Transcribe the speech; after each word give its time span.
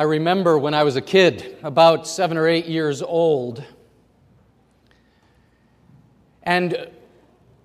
I 0.00 0.04
remember 0.04 0.58
when 0.58 0.72
I 0.72 0.82
was 0.84 0.96
a 0.96 1.02
kid, 1.02 1.58
about 1.62 2.06
seven 2.06 2.38
or 2.38 2.48
eight 2.48 2.64
years 2.64 3.02
old, 3.02 3.62
and 6.42 6.88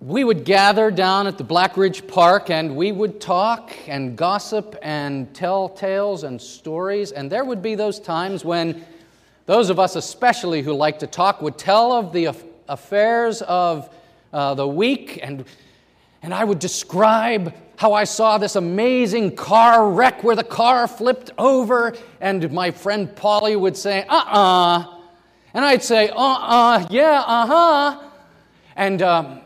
we 0.01 0.25
would 0.25 0.43
gather 0.43 0.91
down 0.91 1.27
at 1.27 1.37
the 1.37 1.45
Black 1.45 1.77
Ridge 1.77 2.05
Park 2.07 2.49
and 2.49 2.75
we 2.75 2.91
would 2.91 3.21
talk 3.21 3.71
and 3.87 4.17
gossip 4.17 4.75
and 4.81 5.33
tell 5.33 5.69
tales 5.69 6.25
and 6.25 6.41
stories. 6.41 7.13
And 7.13 7.31
there 7.31 7.45
would 7.45 7.61
be 7.61 7.73
those 7.73 8.01
times 8.01 8.43
when 8.43 8.83
those 9.45 9.69
of 9.69 9.79
us, 9.79 9.95
especially 9.95 10.61
who 10.61 10.73
like 10.73 10.99
to 10.99 11.07
talk, 11.07 11.41
would 11.41 11.57
tell 11.57 11.93
of 11.93 12.11
the 12.11 12.35
affairs 12.67 13.43
of 13.43 13.89
uh, 14.33 14.55
the 14.55 14.67
week. 14.67 15.21
And, 15.23 15.45
and 16.21 16.33
I 16.33 16.43
would 16.43 16.59
describe 16.59 17.53
how 17.77 17.93
I 17.93 18.03
saw 18.03 18.37
this 18.37 18.55
amazing 18.55 19.35
car 19.35 19.89
wreck 19.89 20.23
where 20.23 20.35
the 20.35 20.43
car 20.43 20.87
flipped 20.87 21.31
over. 21.37 21.95
And 22.21 22.51
my 22.51 22.71
friend 22.71 23.13
Polly 23.15 23.55
would 23.55 23.75
say, 23.75 24.05
uh 24.07 24.15
uh-uh. 24.15 24.79
uh. 24.79 24.91
And 25.53 25.63
I'd 25.65 25.83
say, 25.83 26.09
uh 26.09 26.15
uh, 26.15 26.47
uh 26.47 26.87
yeah, 26.89 27.23
uh 27.25 27.45
huh. 27.47 28.03
And, 28.75 29.01
um, 29.01 29.41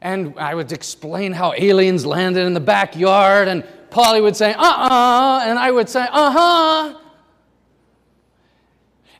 and 0.00 0.34
I 0.38 0.54
would 0.54 0.72
explain 0.72 1.32
how 1.32 1.54
aliens 1.56 2.04
landed 2.04 2.46
in 2.46 2.52
the 2.52 2.60
backyard, 2.60 3.48
and 3.48 3.64
Polly 3.90 4.20
would 4.20 4.36
say, 4.36 4.52
uh 4.52 4.62
uh, 4.62 5.42
and 5.44 5.58
I 5.58 5.70
would 5.70 5.88
say, 5.88 6.06
uh 6.10 6.30
huh. 6.30 7.00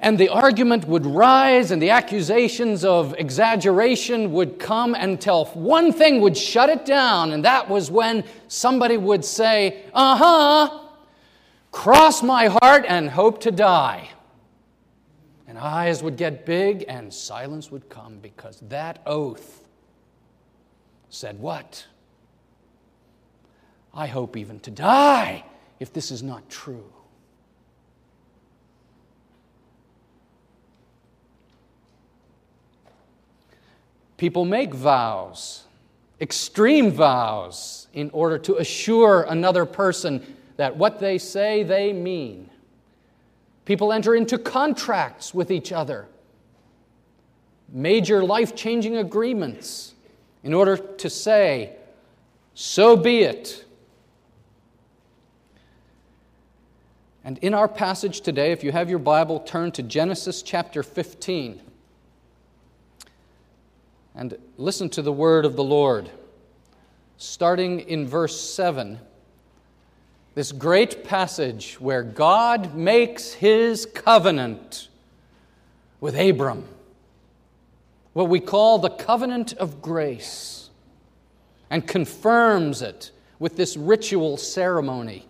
And 0.04 0.18
the 0.18 0.28
argument 0.28 0.86
would 0.86 1.06
rise, 1.06 1.70
and 1.70 1.80
the 1.80 1.88
accusations 1.88 2.84
of 2.84 3.14
exaggeration 3.18 4.32
would 4.32 4.58
come 4.58 4.94
until 4.94 5.46
one 5.46 5.94
thing 5.94 6.20
would 6.20 6.36
shut 6.36 6.68
it 6.68 6.84
down, 6.84 7.32
and 7.32 7.42
that 7.46 7.70
was 7.70 7.90
when 7.90 8.22
somebody 8.46 8.98
would 8.98 9.24
say, 9.24 9.82
uh 9.94 10.16
huh, 10.18 10.80
cross 11.72 12.22
my 12.22 12.48
heart 12.48 12.84
and 12.86 13.08
hope 13.08 13.40
to 13.40 13.50
die. 13.50 14.10
And 15.48 15.56
eyes 15.56 16.02
would 16.02 16.18
get 16.18 16.44
big, 16.44 16.84
and 16.86 17.10
silence 17.10 17.70
would 17.70 17.88
come 17.88 18.18
because 18.18 18.60
that 18.68 19.00
oath 19.06 19.66
said, 21.08 21.38
What? 21.38 21.86
I 23.94 24.06
hope 24.06 24.36
even 24.36 24.60
to 24.60 24.70
die 24.70 25.46
if 25.80 25.94
this 25.94 26.10
is 26.10 26.22
not 26.22 26.50
true. 26.50 26.92
People 34.24 34.46
make 34.46 34.72
vows, 34.72 35.64
extreme 36.18 36.90
vows, 36.90 37.88
in 37.92 38.08
order 38.14 38.38
to 38.38 38.56
assure 38.56 39.26
another 39.28 39.66
person 39.66 40.24
that 40.56 40.78
what 40.78 40.98
they 40.98 41.18
say 41.18 41.62
they 41.62 41.92
mean. 41.92 42.48
People 43.66 43.92
enter 43.92 44.14
into 44.14 44.38
contracts 44.38 45.34
with 45.34 45.50
each 45.50 45.72
other, 45.72 46.08
major 47.68 48.24
life 48.24 48.56
changing 48.56 48.96
agreements 48.96 49.92
in 50.42 50.54
order 50.54 50.78
to 50.78 51.10
say, 51.10 51.76
So 52.54 52.96
be 52.96 53.24
it. 53.24 53.66
And 57.22 57.36
in 57.42 57.52
our 57.52 57.68
passage 57.68 58.22
today, 58.22 58.52
if 58.52 58.64
you 58.64 58.72
have 58.72 58.88
your 58.88 59.00
Bible, 59.00 59.40
turn 59.40 59.70
to 59.72 59.82
Genesis 59.82 60.40
chapter 60.40 60.82
15 60.82 61.60
and 64.14 64.36
listen 64.56 64.88
to 64.90 65.02
the 65.02 65.12
word 65.12 65.44
of 65.44 65.56
the 65.56 65.64
Lord. 65.64 66.10
Starting 67.16 67.80
in 67.80 68.06
verse 68.06 68.40
7, 68.40 68.98
this 70.34 70.52
great 70.52 71.04
passage 71.04 71.80
where 71.80 72.02
God 72.02 72.74
makes 72.74 73.32
his 73.32 73.86
covenant 73.86 74.88
with 76.00 76.18
Abram 76.18 76.68
what 78.14 78.28
we 78.28 78.40
call 78.40 78.78
the 78.78 78.90
covenant 78.90 79.52
of 79.54 79.82
grace 79.82 80.70
and 81.68 81.86
confirms 81.86 82.80
it 82.80 83.10
with 83.38 83.56
this 83.56 83.76
ritual 83.76 84.36
ceremony. 84.36 85.26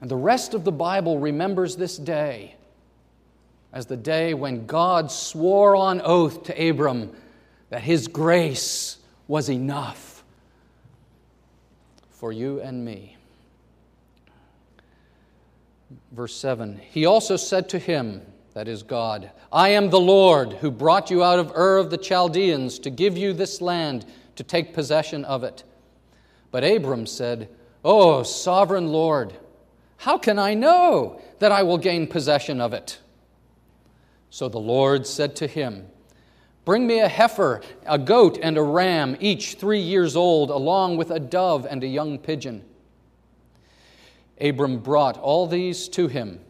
And 0.00 0.10
the 0.10 0.16
rest 0.16 0.54
of 0.54 0.64
the 0.64 0.72
Bible 0.72 1.18
remembers 1.18 1.76
this 1.76 1.96
day 1.96 2.54
as 3.72 3.86
the 3.86 3.96
day 3.96 4.34
when 4.34 4.66
God 4.66 5.10
swore 5.10 5.76
on 5.76 6.00
oath 6.02 6.44
to 6.44 6.68
Abram 6.68 7.12
that 7.70 7.82
his 7.82 8.08
grace 8.08 8.98
was 9.28 9.48
enough 9.48 10.24
for 12.10 12.32
you 12.32 12.60
and 12.60 12.84
me. 12.84 13.16
Verse 16.12 16.34
7 16.34 16.80
He 16.90 17.06
also 17.06 17.36
said 17.36 17.68
to 17.70 17.78
him, 17.78 18.22
that 18.54 18.68
is 18.68 18.82
God. 18.82 19.30
I 19.52 19.70
am 19.70 19.90
the 19.90 20.00
Lord 20.00 20.54
who 20.54 20.70
brought 20.70 21.10
you 21.10 21.22
out 21.22 21.38
of 21.38 21.52
Ur 21.56 21.78
of 21.78 21.90
the 21.90 21.98
Chaldeans 21.98 22.78
to 22.80 22.90
give 22.90 23.16
you 23.16 23.32
this 23.32 23.60
land 23.60 24.04
to 24.36 24.42
take 24.42 24.74
possession 24.74 25.24
of 25.24 25.44
it. 25.44 25.62
But 26.50 26.64
Abram 26.64 27.06
said, 27.06 27.48
O 27.84 28.22
sovereign 28.22 28.88
Lord, 28.88 29.34
how 29.98 30.18
can 30.18 30.38
I 30.38 30.54
know 30.54 31.20
that 31.38 31.52
I 31.52 31.62
will 31.62 31.78
gain 31.78 32.06
possession 32.06 32.60
of 32.60 32.72
it? 32.72 32.98
So 34.30 34.48
the 34.48 34.58
Lord 34.58 35.06
said 35.06 35.36
to 35.36 35.46
him, 35.46 35.86
Bring 36.64 36.86
me 36.86 37.00
a 37.00 37.08
heifer, 37.08 37.62
a 37.86 37.98
goat, 37.98 38.38
and 38.40 38.56
a 38.56 38.62
ram, 38.62 39.16
each 39.20 39.54
three 39.54 39.80
years 39.80 40.16
old, 40.16 40.50
along 40.50 40.96
with 40.96 41.10
a 41.10 41.20
dove 41.20 41.66
and 41.68 41.82
a 41.82 41.86
young 41.86 42.18
pigeon. 42.18 42.64
Abram 44.40 44.78
brought 44.78 45.18
all 45.18 45.46
these 45.46 45.88
to 45.88 46.08
him 46.08 46.40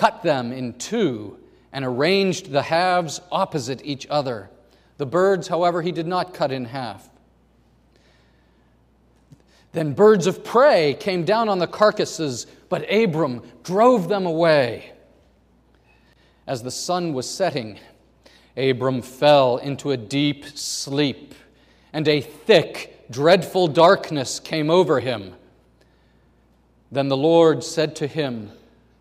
cut 0.00 0.22
them 0.22 0.50
in 0.50 0.72
two, 0.78 1.38
and 1.72 1.84
arranged 1.84 2.50
the 2.50 2.62
halves 2.62 3.20
opposite 3.30 3.84
each 3.84 4.06
other. 4.08 4.50
The 4.96 5.04
birds, 5.04 5.46
however, 5.46 5.82
he 5.82 5.92
did 5.92 6.06
not 6.06 6.32
cut 6.32 6.50
in 6.50 6.64
half. 6.64 7.08
Then 9.72 9.92
birds 9.92 10.26
of 10.26 10.42
prey 10.42 10.96
came 10.98 11.24
down 11.24 11.50
on 11.50 11.58
the 11.58 11.66
carcasses, 11.66 12.46
but 12.70 12.90
Abram 12.90 13.42
drove 13.62 14.08
them 14.08 14.24
away. 14.24 14.92
As 16.46 16.62
the 16.62 16.70
sun 16.70 17.12
was 17.12 17.28
setting, 17.28 17.78
Abram 18.56 19.02
fell 19.02 19.58
into 19.58 19.90
a 19.90 19.96
deep 19.96 20.44
sleep, 20.46 21.34
and 21.92 22.06
a 22.08 22.20
thick, 22.20 23.06
dreadful 23.10 23.68
darkness 23.68 24.40
came 24.40 24.70
over 24.70 25.00
him. 25.00 25.34
Then 26.92 27.08
the 27.08 27.16
Lord 27.16 27.62
said 27.62 27.94
to 27.96 28.06
him, 28.06 28.50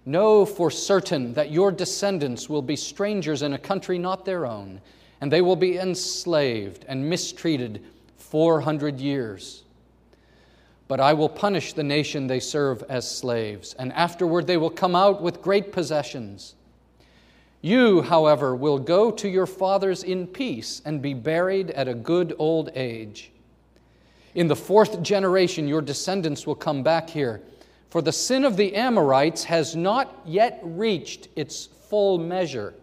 Know 0.06 0.46
for 0.46 0.72
certain 0.72 1.34
that 1.34 1.52
your 1.52 1.72
descendants 1.72 2.50
will 2.50 2.62
be 2.62 2.76
strangers 2.76 3.42
in 3.42 3.54
a 3.54 3.60
country 3.60 3.98
not 3.98 4.26
their 4.26 4.46
own, 4.46 4.82
and 5.22 5.32
they 5.32 5.42
will 5.42 5.56
be 5.56 5.78
enslaved 5.78 6.86
and 6.88 7.10
mistreated 7.10 7.84
400 8.18 9.00
years. 9.00 9.64
But 10.88 11.00
I 11.00 11.14
will 11.14 11.30
punish 11.30 11.74
the 11.74 11.84
nation 11.84 12.28
they 12.28 12.40
serve 12.40 12.84
as 12.90 13.10
slaves, 13.10 13.74
and 13.76 13.94
afterward 13.94 14.48
they 14.48 14.58
will 14.58 14.70
come 14.70 14.96
out 14.96 15.22
with 15.22 15.42
great 15.42 15.72
possessions. 15.72 16.56
You, 17.62 18.02
however, 18.02 18.56
will 18.56 18.80
go 18.80 19.12
to 19.12 19.28
your 19.28 19.46
fathers 19.46 20.04
in 20.04 20.28
peace 20.28 20.82
and 20.86 21.02
be 21.02 21.14
buried 21.14 21.72
at 21.72 21.88
a 21.88 21.94
good 21.94 22.36
old 22.40 22.70
age. 22.76 23.32
In 24.36 24.48
the 24.48 24.56
fourth 24.56 25.02
generation, 25.02 25.68
your 25.68 25.82
descendants 25.82 26.48
will 26.48 26.56
come 26.56 26.84
back 26.84 27.10
here 27.10 27.42
for 27.90 28.02
the 28.02 28.12
sin 28.12 28.46
of 28.46 28.56
the 28.56 28.76
Amorites 28.76 29.44
has 29.46 29.76
not 29.76 30.22
yet 30.26 30.60
reached 30.64 31.28
its 31.36 31.66
full 31.66 32.20
measure. 32.20 32.76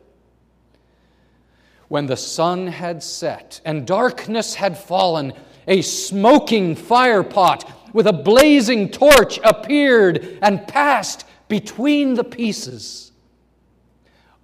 When 1.89 2.07
the 2.07 2.17
sun 2.17 2.67
had 2.67 3.03
set 3.03 3.61
and 3.65 3.87
darkness 3.87 4.57
had 4.57 4.77
fallen, 4.77 5.33
a 5.69 5.83
smoking 5.83 6.75
firepot 6.75 7.71
with 7.93 8.09
a 8.09 8.13
blazing 8.13 8.89
torch 8.89 9.39
appeared 9.45 10.39
and 10.43 10.67
passed 10.67 11.25
between 11.47 12.15
the 12.15 12.25
pieces. 12.25 13.13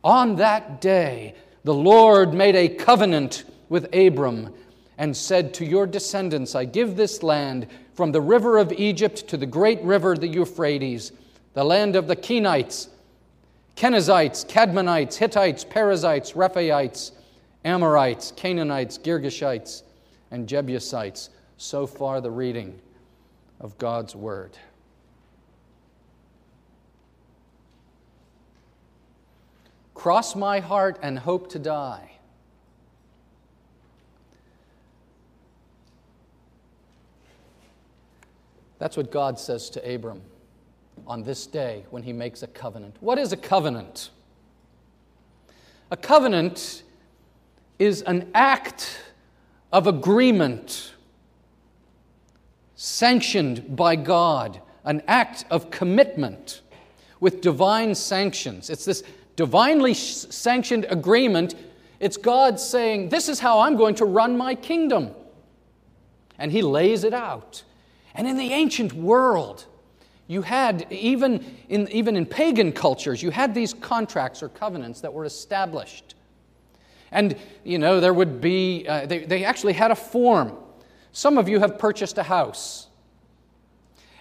On 0.04 0.36
that 0.36 0.80
day, 0.80 1.34
the 1.64 1.74
Lord 1.74 2.34
made 2.34 2.56
a 2.56 2.68
covenant 2.68 3.44
with 3.68 3.94
Abram 3.94 4.52
and 4.98 5.16
said, 5.16 5.54
To 5.54 5.64
your 5.64 5.86
descendants, 5.86 6.54
I 6.54 6.64
give 6.64 6.96
this 6.96 7.22
land 7.22 7.68
from 7.94 8.12
the 8.12 8.20
river 8.20 8.58
of 8.58 8.72
Egypt 8.72 9.28
to 9.28 9.36
the 9.36 9.46
great 9.46 9.80
river, 9.82 10.16
the 10.16 10.28
Euphrates, 10.28 11.12
the 11.54 11.64
land 11.64 11.96
of 11.96 12.06
the 12.08 12.16
Kenites, 12.16 12.88
Kenizzites, 13.76 14.44
Kadmonites, 14.46 15.16
Hittites, 15.16 15.64
Perizzites, 15.64 16.32
Rephaites, 16.32 17.12
Amorites, 17.64 18.32
Canaanites, 18.32 18.98
Girgashites, 18.98 19.82
and 20.30 20.48
Jebusites. 20.48 21.30
So 21.56 21.86
far, 21.86 22.20
the 22.20 22.30
reading 22.30 22.78
of 23.60 23.78
God's 23.78 24.16
Word. 24.16 24.58
Cross 29.94 30.36
my 30.36 30.60
heart 30.60 30.98
and 31.02 31.18
hope 31.18 31.48
to 31.50 31.58
die. 31.58 32.12
That's 38.78 38.96
what 38.96 39.12
God 39.12 39.38
says 39.38 39.70
to 39.70 39.94
Abram 39.94 40.22
on 41.06 41.22
this 41.22 41.46
day 41.46 41.84
when 41.90 42.02
he 42.02 42.12
makes 42.12 42.42
a 42.42 42.48
covenant. 42.48 42.96
What 43.00 43.16
is 43.16 43.32
a 43.32 43.36
covenant? 43.36 44.10
A 45.92 45.96
covenant 45.96 46.82
is 47.78 48.02
an 48.02 48.30
act 48.34 48.98
of 49.72 49.86
agreement 49.86 50.94
sanctioned 52.74 53.76
by 53.76 53.94
God, 53.94 54.60
an 54.84 55.02
act 55.06 55.44
of 55.50 55.70
commitment 55.70 56.62
with 57.20 57.40
divine 57.40 57.94
sanctions. 57.94 58.68
It's 58.68 58.84
this 58.84 59.04
divinely 59.42 59.92
sanctioned 59.92 60.86
agreement. 60.88 61.56
It's 61.98 62.16
God 62.16 62.60
saying, 62.60 63.08
This 63.08 63.28
is 63.28 63.40
how 63.40 63.58
I'm 63.58 63.74
going 63.74 63.96
to 63.96 64.04
run 64.04 64.36
my 64.36 64.54
kingdom. 64.54 65.10
And 66.38 66.52
He 66.52 66.62
lays 66.62 67.02
it 67.02 67.12
out. 67.12 67.64
And 68.14 68.28
in 68.28 68.36
the 68.36 68.52
ancient 68.52 68.92
world, 68.92 69.66
you 70.28 70.42
had, 70.42 70.86
even 70.92 71.44
in, 71.68 71.88
even 71.88 72.14
in 72.14 72.24
pagan 72.24 72.70
cultures, 72.70 73.20
you 73.20 73.30
had 73.30 73.52
these 73.52 73.74
contracts 73.74 74.44
or 74.44 74.48
covenants 74.48 75.00
that 75.00 75.12
were 75.12 75.24
established. 75.24 76.14
And, 77.10 77.34
you 77.64 77.80
know, 77.80 77.98
there 77.98 78.14
would 78.14 78.40
be, 78.40 78.86
uh, 78.86 79.06
they, 79.06 79.24
they 79.24 79.44
actually 79.44 79.72
had 79.72 79.90
a 79.90 79.96
form. 79.96 80.56
Some 81.10 81.36
of 81.36 81.48
you 81.48 81.58
have 81.58 81.80
purchased 81.80 82.16
a 82.16 82.22
house. 82.22 82.86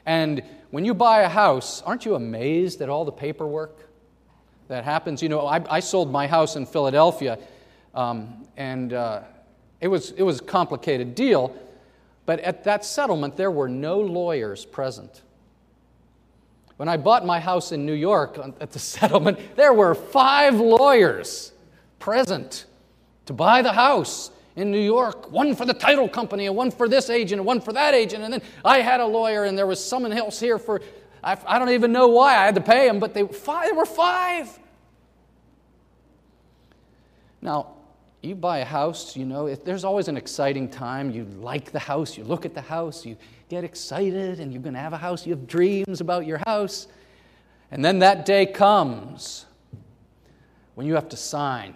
And 0.04 0.42
when 0.72 0.84
you 0.84 0.96
buy 0.96 1.22
a 1.22 1.30
house, 1.30 1.84
aren't 1.84 2.06
you 2.06 2.16
amazed 2.16 2.82
at 2.82 2.90
all 2.90 3.06
the 3.06 3.12
paperwork 3.12 3.91
that 4.72 4.84
happens? 4.84 5.22
You 5.22 5.30
know, 5.30 5.46
I, 5.46 5.62
I 5.70 5.80
sold 5.80 6.12
my 6.12 6.28
house 6.28 6.56
in 6.56 6.66
Philadelphia, 6.66 7.38
um, 7.94 8.48
and 8.58 8.94
uh, 8.94 9.22
it, 9.80 9.88
was, 9.88 10.12
it 10.12 10.24
was 10.24 10.40
a 10.40 10.44
complicated 10.44 11.14
deal. 11.14 11.56
But 12.26 12.40
at 12.40 12.64
that 12.64 12.86
settlement, 12.86 13.36
there 13.36 13.52
were 13.52 13.68
no 13.68 14.00
lawyers 14.00 14.66
present. 14.66 15.24
When 16.78 16.88
I 16.88 16.98
bought 16.98 17.26
my 17.26 17.40
house 17.40 17.72
in 17.72 17.86
New 17.86 17.94
York 17.94 18.40
at 18.60 18.72
the 18.72 18.80
settlement, 18.98 19.40
there 19.56 19.74
were 19.74 19.94
five 19.94 20.56
lawyers 20.56 21.52
present 22.00 22.66
to 23.26 23.34
buy 23.34 23.62
the 23.62 23.74
house 23.74 24.32
in 24.56 24.72
New 24.72 24.80
York 24.80 25.32
one 25.32 25.56
for 25.56 25.66
the 25.66 25.74
title 25.74 26.08
company, 26.08 26.48
and 26.48 26.56
one 26.56 26.72
for 26.72 26.88
this 26.88 27.10
agent, 27.10 27.40
and 27.40 27.46
one 27.46 27.60
for 27.60 27.74
that 27.74 27.94
agent. 27.94 28.24
And 28.24 28.34
then 28.34 28.42
I 28.64 28.80
had 28.80 29.00
a 29.00 29.06
lawyer, 29.06 29.44
and 29.44 29.58
there 29.58 29.68
was 29.68 29.84
someone 29.84 30.14
else 30.14 30.40
here 30.40 30.58
for, 30.58 30.82
I, 31.24 31.38
I 31.46 31.60
don't 31.60 31.70
even 31.70 31.92
know 31.92 32.08
why 32.08 32.38
I 32.38 32.46
had 32.46 32.56
to 32.56 32.62
pay 32.62 32.88
them, 32.88 33.00
but 33.00 33.14
they, 33.14 33.28
five, 33.28 33.66
there 33.66 33.76
were 33.76 33.86
five. 33.86 34.58
Now, 37.42 37.74
you 38.22 38.36
buy 38.36 38.60
a 38.60 38.66
house, 38.66 39.18
you 39.18 39.26
know, 39.26 39.54
there's 39.56 39.84
always 39.84 40.08
an 40.08 40.16
exciting 40.16 40.70
time. 40.70 41.10
You 41.10 41.26
like 41.26 41.72
the 41.72 41.80
house, 41.80 42.18
you 42.18 42.24
look 42.24 42.46
at 42.46 42.54
the 42.54 42.62
house, 42.62 43.04
you 43.06 43.18
get 43.50 43.64
excited, 43.64 44.40
and 44.40 44.54
you're 44.54 44.62
going 44.62 44.76
to 44.76 44.80
have 44.80 44.94
a 44.94 44.98
house, 44.98 45.26
you 45.26 45.34
have 45.34 45.48
dreams 45.48 46.02
about 46.02 46.28
your 46.28 46.38
house. 46.46 46.88
And 47.72 47.84
then 47.84 48.00
that 48.00 48.26
day 48.26 48.46
comes 48.46 49.46
when 50.76 50.86
you 50.86 50.94
have 50.94 51.10
to 51.10 51.18
sign. 51.18 51.74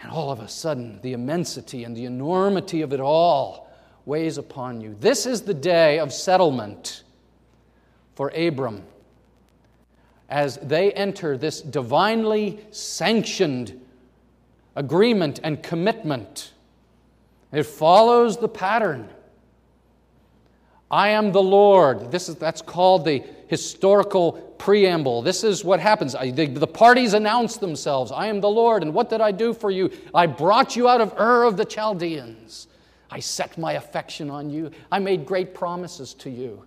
And 0.00 0.10
all 0.10 0.30
of 0.30 0.38
a 0.38 0.48
sudden, 0.48 1.00
the 1.02 1.14
immensity 1.14 1.84
and 1.84 1.96
the 1.96 2.04
enormity 2.04 2.82
of 2.82 2.92
it 2.92 3.00
all 3.00 3.70
weighs 4.06 4.38
upon 4.38 4.80
you. 4.80 4.96
This 5.00 5.26
is 5.26 5.42
the 5.42 5.54
day 5.54 5.98
of 5.98 6.12
settlement 6.12 7.02
for 8.14 8.30
Abram 8.36 8.84
as 10.28 10.58
they 10.58 10.92
enter 10.92 11.36
this 11.36 11.60
divinely 11.60 12.60
sanctioned 12.70 13.80
agreement 14.76 15.40
and 15.42 15.62
commitment. 15.62 16.52
It 17.52 17.64
follows 17.64 18.36
the 18.36 18.48
pattern. 18.48 19.08
I 20.90 21.10
am 21.10 21.32
the 21.32 21.42
Lord. 21.42 22.10
This 22.10 22.28
is, 22.28 22.36
that's 22.36 22.62
called 22.62 23.04
the 23.04 23.22
historical 23.46 24.32
preamble. 24.58 25.22
This 25.22 25.44
is 25.44 25.64
what 25.64 25.80
happens. 25.80 26.14
I, 26.14 26.30
the, 26.30 26.46
the, 26.46 26.66
parties 26.66 27.14
announce 27.14 27.56
themselves 27.56 28.10
I 28.12 28.26
am 28.26 28.40
the 28.40 28.48
Lord, 28.48 28.82
and 28.82 28.92
what 28.92 29.08
did 29.08 29.20
I 29.20 29.30
do 29.30 29.54
for 29.54 29.70
you? 29.70 29.90
I 30.14 30.26
brought 30.26 30.76
you 30.76 30.88
out 30.88 31.00
of 31.00 31.12
Ur 31.18 31.44
of 31.44 31.56
the 31.56 31.64
Chaldeans. 31.64 32.66
I 33.10 33.20
set 33.20 33.58
my 33.58 33.72
affection 33.72 34.30
on 34.30 34.50
you. 34.50 34.70
I 34.90 34.98
made 34.98 35.26
great 35.26 35.54
promises 35.54 36.14
to 36.14 36.30
you. 36.30 36.64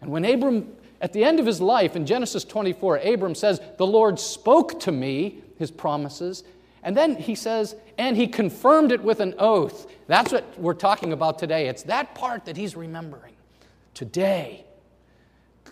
And 0.00 0.10
when 0.10 0.24
Abram, 0.24 0.72
at 1.00 1.12
the 1.12 1.22
end 1.24 1.38
of 1.40 1.46
his 1.46 1.60
life 1.60 1.94
in 1.94 2.06
Genesis 2.06 2.44
24, 2.44 2.98
Abram 2.98 3.34
says, 3.34 3.60
The 3.76 3.86
Lord 3.86 4.18
spoke 4.18 4.80
to 4.80 4.92
me 4.92 5.42
his 5.58 5.70
promises, 5.70 6.42
and 6.82 6.96
then 6.96 7.16
he 7.16 7.34
says, 7.34 7.76
and 7.98 8.16
he 8.16 8.26
confirmed 8.26 8.92
it 8.92 9.02
with 9.02 9.20
an 9.20 9.34
oath. 9.38 9.86
That's 10.06 10.32
what 10.32 10.58
we're 10.58 10.74
talking 10.74 11.12
about 11.12 11.38
today. 11.38 11.68
It's 11.68 11.82
that 11.84 12.14
part 12.14 12.46
that 12.46 12.56
he's 12.56 12.74
remembering. 12.74 13.34
Today, 13.92 14.64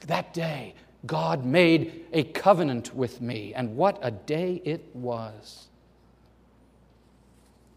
that 0.07 0.35
day, 0.35 0.75
God 1.07 1.45
made 1.45 2.05
a 2.13 2.25
covenant 2.25 2.95
with 2.95 3.21
me, 3.21 3.55
and 3.55 3.77
what 3.77 3.99
a 4.03 4.11
day 4.11 4.61
it 4.65 4.85
was. 4.95 5.69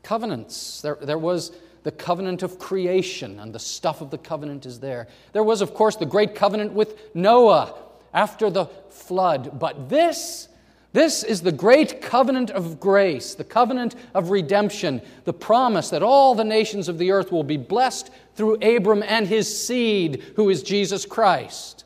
Covenants. 0.04 0.82
There, 0.82 0.98
there 1.02 1.18
was 1.18 1.52
the 1.84 1.92
covenant 1.92 2.44
of 2.44 2.60
creation, 2.60 3.40
and 3.40 3.54
the 3.54 3.60
stuff 3.60 4.02
of 4.02 4.10
the 4.10 4.18
covenant 4.18 4.66
is 4.66 4.80
there. 4.80 5.08
There 5.34 5.44
was, 5.44 5.62
of 5.62 5.74
course, 5.74 5.96
the 5.96 6.06
great 6.06 6.36
covenant 6.36 6.74
with 6.74 7.16
Noah 7.16 7.76
after 8.14 8.50
the 8.50 8.66
flood, 8.66 9.58
but 9.58 9.88
this 9.88 10.48
this 10.94 11.24
is 11.24 11.42
the 11.42 11.54
great 11.54 12.02
covenant 12.02 12.52
of 12.52 12.80
grace, 12.80 13.34
the 13.34 13.46
covenant 13.46 13.96
of 14.14 14.30
redemption, 14.30 15.02
the 15.24 15.34
promise 15.34 15.90
that 15.90 16.04
all 16.04 16.36
the 16.36 16.44
nations 16.44 16.90
of 16.90 16.98
the 16.98 17.12
earth 17.12 17.32
will 17.32 17.46
be 17.46 17.56
blessed 17.56 18.10
through 18.36 18.56
Abram 18.56 19.02
and 19.04 19.26
his 19.26 19.66
seed, 19.66 20.22
who 20.36 20.50
is 20.50 20.64
Jesus 20.64 21.06
Christ. 21.06 21.86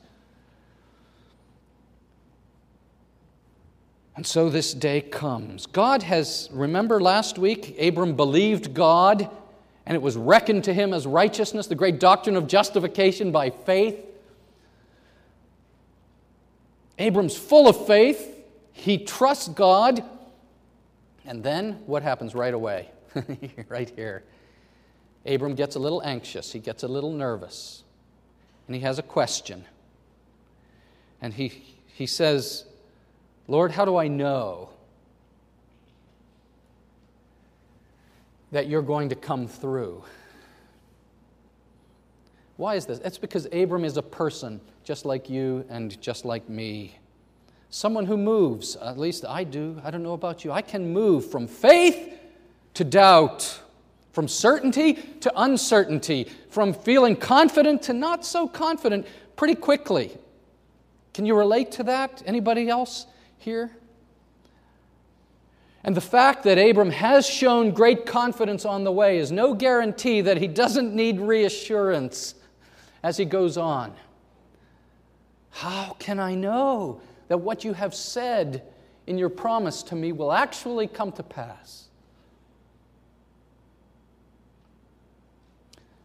And 4.16 4.25
so 4.25 4.50
this 4.50 4.74
day 4.74 5.02
comes. 5.02 5.68
God 5.68 6.01
has, 6.01 6.50
remember 6.51 7.00
last 7.00 7.38
week, 7.38 7.75
Abram 7.80 8.16
believed 8.16 8.74
God, 8.74 9.30
and 9.86 9.96
it 9.96 10.01
was 10.01 10.18
reckoned 10.18 10.63
to 10.63 10.74
him 10.74 10.94
as 10.94 11.06
righteousness, 11.06 11.68
the 11.68 11.75
great 11.75 12.00
doctrine 12.00 12.36
of 12.36 12.48
justification 12.48 13.31
by 13.31 13.51
faith. 13.51 14.04
Abram's 16.98 17.36
full 17.36 17.68
of 17.68 17.86
faith. 17.86 18.35
He 18.75 18.98
trusts 18.98 19.48
God. 19.48 20.04
And 21.25 21.44
then 21.44 21.80
what 21.86 22.04
happens 22.04 22.36
right 22.36 22.54
away? 22.54 22.92
right 23.69 23.89
here. 23.89 24.24
Abram 25.25 25.56
gets 25.56 25.75
a 25.75 25.80
little 25.80 26.04
anxious, 26.04 26.51
he 26.51 26.60
gets 26.60 26.83
a 26.83 26.88
little 26.88 27.12
nervous, 27.12 27.83
and 28.68 28.75
he 28.75 28.81
has 28.81 29.00
a 29.00 29.01
question. 29.01 29.65
And 31.20 31.34
he, 31.34 31.48
he 31.88 32.05
says, 32.05 32.65
Lord, 33.48 33.72
how 33.72 33.86
do 33.86 33.96
I 33.96 34.08
know 34.08 34.70
that 38.51 38.67
you're 38.67 38.84
going 38.84 39.10
to 39.10 39.15
come 39.15 39.48
through? 39.48 40.03
Why 42.58 42.75
is 42.75 42.86
this? 42.86 43.00
It's 43.00 43.17
because 43.17 43.48
Abram 43.51 43.86
is 43.86 43.98
a 43.98 44.03
person 44.03 44.62
just 44.84 45.05
like 45.05 45.29
you 45.29 45.65
and 45.70 46.00
just 46.01 46.25
like 46.25 46.48
me. 46.48 47.00
Someone 47.75 48.05
who 48.05 48.15
moves, 48.15 48.77
at 48.77 48.98
least 48.98 49.25
I 49.25 49.44
do, 49.44 49.82
I 49.84 49.91
don't 49.91 50.01
know 50.01 50.13
about 50.13 50.46
you, 50.46 50.51
I 50.53 50.62
can 50.62 50.94
move 50.94 51.29
from 51.29 51.46
faith 51.46 52.17
to 52.74 52.86
doubt, 52.86 53.60
from 54.13 54.29
certainty 54.29 54.94
to 54.94 55.29
uncertainty, 55.36 56.32
from 56.50 56.74
feeling 56.74 57.17
confident 57.17 57.82
to 57.82 57.91
not 57.91 58.25
so 58.25 58.48
confident 58.48 59.05
pretty 59.36 59.55
quickly. 59.55 60.17
Can 61.13 61.25
you 61.25 61.38
relate 61.38 61.74
to 61.74 61.84
that? 61.84 62.24
Anybody 62.25 62.70
else 62.70 63.08
here? 63.39 63.72
And 65.84 65.98
the 65.98 66.00
fact 66.00 66.44
that 66.44 66.58
Abram 66.58 66.91
has 66.91 67.27
shown 67.27 67.72
great 67.72 68.05
confidence 68.05 68.63
on 68.63 68.86
the 68.86 68.91
way 68.94 69.17
is 69.17 69.34
no 69.34 69.53
guarantee 69.53 70.22
that 70.22 70.38
he 70.38 70.48
doesn't 70.48 70.96
need 70.96 71.20
reassurance 71.20 72.36
as 73.03 73.17
he 73.17 73.25
goes 73.25 73.58
on. 73.58 73.94
How 75.50 75.98
can 76.00 76.22
I 76.22 76.36
know 76.36 77.01
that 77.27 77.38
what 77.38 77.63
you 77.63 77.74
have 77.74 77.94
said 77.94 78.63
in 79.08 79.17
your 79.17 79.29
promise 79.29 79.84
to 79.84 79.96
me 79.96 80.12
will 80.12 80.32
actually 80.32 80.88
come 80.88 81.12
to 81.13 81.24
pass. 81.24 81.86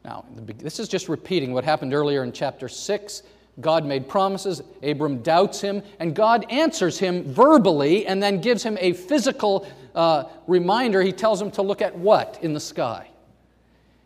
Now, 0.05 0.25
this 0.35 0.79
is 0.79 0.89
just 0.89 1.09
repeating 1.09 1.53
what 1.53 1.65
happened 1.65 1.93
earlier 1.93 2.23
in 2.23 2.33
chapter 2.33 2.69
6. 2.69 3.23
God 3.61 3.85
made 3.85 4.09
promises, 4.09 4.62
Abram 4.83 5.23
doubts 5.23 5.61
him, 5.61 5.83
and 5.99 6.15
God 6.15 6.47
answers 6.50 6.99
him 6.99 7.25
verbally 7.25 8.07
and 8.07 8.23
then 8.23 8.41
gives 8.41 8.62
him 8.62 8.79
a 8.81 8.95
physical 8.95 9.67
uh, 9.95 10.25
reminder. 10.47 11.03
He 11.03 11.12
tells 11.12 11.43
him 11.43 11.50
to 11.53 11.62
look 11.62 11.83
at 11.83 11.97
what 11.97 12.39
in 12.43 12.55
the 12.55 12.61
sky? 12.61 13.09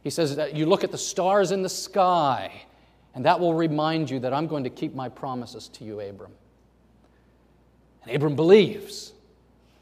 He 0.02 0.10
says 0.10 0.36
that 0.36 0.54
you 0.54 0.66
look 0.66 0.84
at 0.84 0.90
the 0.90 0.98
stars 0.98 1.52
in 1.52 1.62
the 1.62 1.68
sky, 1.68 2.52
and 3.14 3.24
that 3.24 3.38
will 3.38 3.54
remind 3.54 4.10
you 4.10 4.18
that 4.20 4.34
I'm 4.34 4.46
going 4.46 4.64
to 4.64 4.70
keep 4.70 4.94
my 4.94 5.08
promises 5.08 5.68
to 5.68 5.84
you, 5.84 6.00
Abram. 6.00 6.32
And 8.04 8.16
Abram 8.16 8.36
believes. 8.36 9.12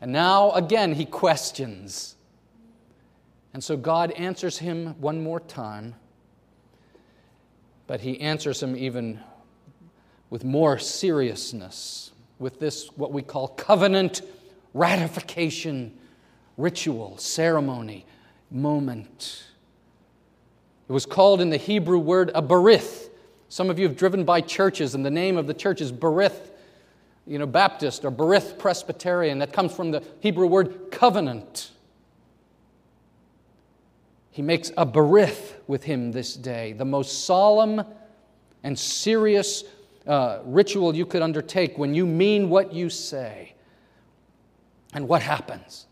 And 0.00 0.12
now 0.12 0.52
again 0.52 0.94
he 0.94 1.04
questions. 1.04 2.16
And 3.54 3.62
so 3.62 3.76
God 3.76 4.10
answers 4.12 4.58
him 4.58 4.94
one 5.00 5.22
more 5.22 5.40
time. 5.40 5.94
But 7.86 8.00
he 8.00 8.20
answers 8.20 8.62
him 8.62 8.76
even 8.76 9.20
with 10.30 10.44
more 10.44 10.78
seriousness, 10.78 12.12
with 12.38 12.58
this, 12.58 12.88
what 12.96 13.12
we 13.12 13.22
call 13.22 13.48
covenant 13.48 14.22
ratification 14.72 15.98
ritual, 16.56 17.18
ceremony, 17.18 18.06
moment. 18.50 19.44
It 20.88 20.92
was 20.92 21.06
called 21.06 21.40
in 21.40 21.50
the 21.50 21.56
Hebrew 21.56 21.98
word 21.98 22.30
a 22.34 22.42
berith. 22.42 23.10
Some 23.48 23.68
of 23.68 23.78
you 23.78 23.86
have 23.86 23.96
driven 23.96 24.24
by 24.24 24.40
churches, 24.40 24.94
and 24.94 25.04
the 25.04 25.10
name 25.10 25.36
of 25.36 25.46
the 25.46 25.54
church 25.54 25.80
is 25.80 25.92
Berith, 25.92 26.51
you 27.26 27.38
know, 27.38 27.46
Baptist 27.46 28.04
or 28.04 28.10
Berith 28.10 28.58
Presbyterian. 28.58 29.38
That 29.38 29.52
comes 29.52 29.72
from 29.74 29.90
the 29.90 30.02
Hebrew 30.20 30.46
word 30.46 30.90
covenant. 30.90 31.70
He 34.30 34.42
makes 34.42 34.70
a 34.76 34.86
berith 34.86 35.54
with 35.66 35.84
him 35.84 36.12
this 36.12 36.34
day, 36.34 36.72
the 36.72 36.86
most 36.86 37.26
solemn 37.26 37.84
and 38.62 38.78
serious 38.78 39.64
uh, 40.06 40.38
ritual 40.44 40.96
you 40.96 41.04
could 41.04 41.22
undertake 41.22 41.76
when 41.76 41.94
you 41.94 42.06
mean 42.06 42.48
what 42.48 42.72
you 42.72 42.88
say. 42.88 43.54
And 44.94 45.06
what 45.06 45.22
happens? 45.22 45.86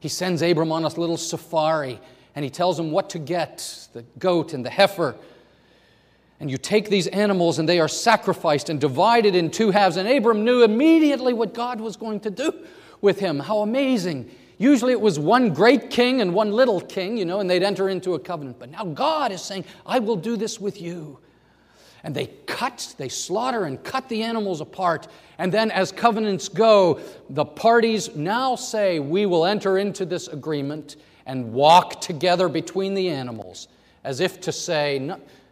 He 0.00 0.08
sends 0.08 0.42
Abram 0.42 0.72
on 0.72 0.84
a 0.84 0.88
little 0.88 1.16
safari 1.16 2.00
and 2.34 2.44
he 2.44 2.50
tells 2.50 2.78
him 2.78 2.90
what 2.90 3.10
to 3.10 3.18
get 3.18 3.88
the 3.92 4.04
goat 4.18 4.52
and 4.52 4.64
the 4.64 4.70
heifer. 4.70 5.16
And 6.40 6.50
you 6.50 6.56
take 6.56 6.88
these 6.88 7.08
animals 7.08 7.58
and 7.58 7.68
they 7.68 7.80
are 7.80 7.88
sacrificed 7.88 8.70
and 8.70 8.80
divided 8.80 9.34
in 9.34 9.50
two 9.50 9.70
halves. 9.70 9.96
And 9.96 10.08
Abram 10.08 10.44
knew 10.44 10.62
immediately 10.62 11.32
what 11.32 11.52
God 11.52 11.80
was 11.80 11.96
going 11.96 12.20
to 12.20 12.30
do 12.30 12.52
with 13.00 13.18
him. 13.18 13.40
How 13.40 13.58
amazing. 13.58 14.30
Usually 14.58 14.92
it 14.92 15.00
was 15.00 15.18
one 15.18 15.52
great 15.52 15.90
king 15.90 16.20
and 16.20 16.34
one 16.34 16.52
little 16.52 16.80
king, 16.80 17.16
you 17.16 17.24
know, 17.24 17.40
and 17.40 17.48
they'd 17.48 17.62
enter 17.62 17.88
into 17.88 18.14
a 18.14 18.18
covenant. 18.18 18.58
But 18.58 18.70
now 18.70 18.84
God 18.84 19.32
is 19.32 19.42
saying, 19.42 19.64
I 19.86 19.98
will 19.98 20.16
do 20.16 20.36
this 20.36 20.60
with 20.60 20.80
you. 20.80 21.18
And 22.04 22.14
they 22.14 22.26
cut, 22.46 22.94
they 22.98 23.08
slaughter 23.08 23.64
and 23.64 23.82
cut 23.82 24.08
the 24.08 24.22
animals 24.22 24.60
apart. 24.60 25.08
And 25.38 25.52
then, 25.52 25.72
as 25.72 25.90
covenants 25.90 26.48
go, 26.48 27.00
the 27.28 27.44
parties 27.44 28.14
now 28.14 28.54
say, 28.54 29.00
We 29.00 29.26
will 29.26 29.44
enter 29.44 29.78
into 29.78 30.04
this 30.04 30.28
agreement 30.28 30.96
and 31.26 31.52
walk 31.52 32.00
together 32.00 32.48
between 32.48 32.94
the 32.94 33.08
animals, 33.08 33.66
as 34.04 34.20
if 34.20 34.40
to 34.42 34.52
say, 34.52 34.98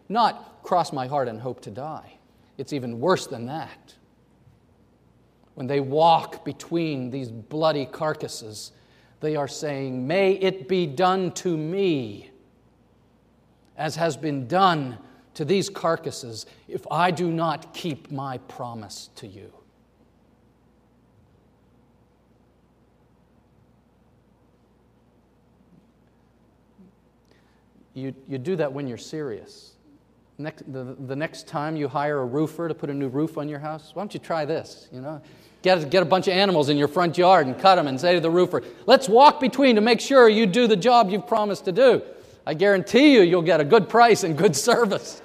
not 0.09 0.63
cross 0.63 0.93
my 0.93 1.07
heart 1.07 1.29
and 1.29 1.41
hope 1.41 1.61
to 1.63 1.71
die. 1.71 2.19
It's 2.59 2.73
even 2.73 3.01
worse 3.01 3.27
than 3.27 3.47
that. 3.47 3.95
When 5.55 5.67
they 5.67 5.81
walk 5.81 6.45
between 6.45 7.11
these 7.11 7.31
bloody 7.31 7.87
carcasses, 7.87 8.73
they 9.21 9.37
are 9.37 9.49
saying, 9.49 10.07
May 10.07 10.33
it 10.33 10.69
be 10.69 10.87
done 10.87 11.33
to 11.33 11.57
me 11.57 12.31
as 13.77 13.97
has 13.97 14.17
been 14.17 14.47
done 14.47 14.99
to 15.35 15.45
these 15.45 15.69
carcasses 15.69 16.47
if 16.67 16.87
I 16.91 17.11
do 17.11 17.31
not 17.31 17.75
keep 17.75 18.11
my 18.11 18.39
promise 18.39 19.11
to 19.17 19.27
you. 19.27 19.53
You, 27.95 28.15
you 28.29 28.37
do 28.37 28.57
that 28.57 28.71
when 28.71 28.87
you're 28.87 28.99
serious. 28.99 29.76
Next, 30.39 30.71
the, 30.71 30.97
the 31.07 31.17
next 31.17 31.49
time 31.49 31.77
you 31.77 31.89
hire 31.89 32.19
a 32.19 32.25
roofer 32.25 32.69
to 32.69 32.75
put 32.75 32.91
a 32.91 32.95
new 32.95 33.09
roof 33.09 33.39
on 33.39 33.49
your 33.49 33.59
house, 33.59 33.93
why 33.95 34.03
don't 34.03 34.13
you 34.13 34.21
try 34.21 34.45
this? 34.45 34.87
You 34.93 35.01
know, 35.01 35.23
get, 35.63 35.89
get 35.89 36.03
a 36.03 36.07
bunch 36.07 36.29
of 36.29 36.35
animals 36.35 36.69
in 36.69 36.77
your 36.77 36.89
front 36.89 37.17
yard 37.17 37.47
and 37.47 37.59
cut 37.59 37.77
them 37.77 37.87
and 37.87 37.99
say 37.99 38.15
to 38.15 38.21
the 38.21 38.31
roofer, 38.31 38.63
let's 38.85 39.09
walk 39.09 39.41
between 39.41 39.77
to 39.77 39.81
make 39.81 40.01
sure 40.01 40.29
you 40.29 40.45
do 40.45 40.67
the 40.67 40.77
job 40.77 41.11
you've 41.11 41.27
promised 41.27 41.65
to 41.65 41.73
do. 41.73 42.03
I 42.47 42.53
guarantee 42.53 43.15
you, 43.15 43.23
you'll 43.23 43.43
get 43.43 43.61
a 43.61 43.65
good 43.65 43.89
price 43.89 44.25
and 44.25 44.37
good 44.37 44.55
service. 44.55 45.23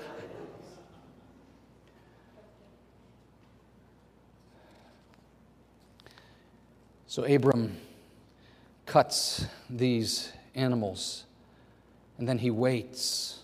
So 7.06 7.26
Abram 7.26 7.76
cuts 8.86 9.46
these 9.70 10.32
animals 10.56 11.26
and 12.18 12.26
then 12.26 12.38
he 12.38 12.50
waits. 12.50 13.41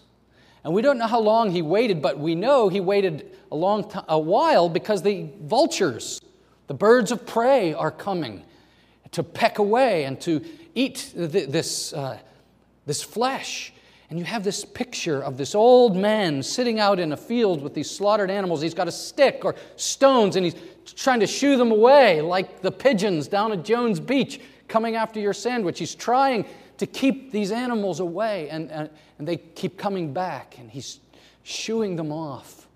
And 0.64 0.74
we 0.74 0.82
don't 0.82 0.98
know 0.98 1.08
how 1.08 1.20
long 1.20 1.52
he 1.52 1.62
waited, 1.62 2.02
but 2.02 2.20
we 2.20 2.36
know 2.36 2.70
he 2.70 2.80
waited 2.80 3.38
a 3.52 3.56
long 3.56 3.90
time, 3.90 4.06
a 4.08 4.20
while 4.20 4.70
because 4.70 5.02
the 5.02 5.30
vultures, 5.42 6.22
the 6.68 6.74
birds 6.74 7.12
of 7.12 7.26
prey, 7.26 7.74
are 7.74 7.92
coming 7.92 8.44
to 9.12 9.24
peck 9.24 9.60
away 9.60 10.04
and 10.04 10.20
to 10.22 10.44
eat 10.76 11.12
this, 11.16 11.94
uh, 11.94 12.18
this 12.86 13.02
flesh. 13.02 13.74
And 14.10 14.18
you 14.18 14.26
have 14.26 14.44
this 14.44 14.64
picture 14.64 15.22
of 15.22 15.38
this 15.38 15.54
old 15.54 15.96
man 15.96 16.42
sitting 16.42 16.80
out 16.80 17.00
in 17.00 17.12
a 17.12 17.18
field 17.18 17.62
with 17.62 17.74
these 17.74 17.90
slaughtered 17.90 18.32
animals. 18.32 18.62
He's 18.62 18.74
got 18.74 18.88
a 18.88 18.92
stick 18.92 19.42
or 19.44 19.56
stones 19.76 20.38
and 20.38 20.46
he's 20.46 20.56
trying 20.96 21.20
to 21.20 21.28
shoo 21.28 21.58
them 21.58 21.72
away 21.72 22.22
like 22.22 22.62
the 22.62 22.72
pigeons 22.72 23.28
down 23.28 23.52
at 23.52 23.66
Jones 23.66 24.00
Beach 24.00 24.40
coming 24.70 24.96
after 24.96 25.20
your 25.20 25.34
sandwich. 25.34 25.80
He's 25.80 25.96
trying 25.96 26.46
to 26.78 26.86
keep 26.86 27.32
these 27.32 27.52
animals 27.52 28.00
away 28.00 28.50
and, 28.50 28.72
and, 28.72 28.90
and 29.18 29.28
they 29.28 29.38
keep 29.38 29.78
coming 29.78 30.14
back 30.14 30.58
and 30.60 30.70
he's 30.70 31.00
shooing 31.44 31.96
them 31.96 32.12
off. 32.12 32.68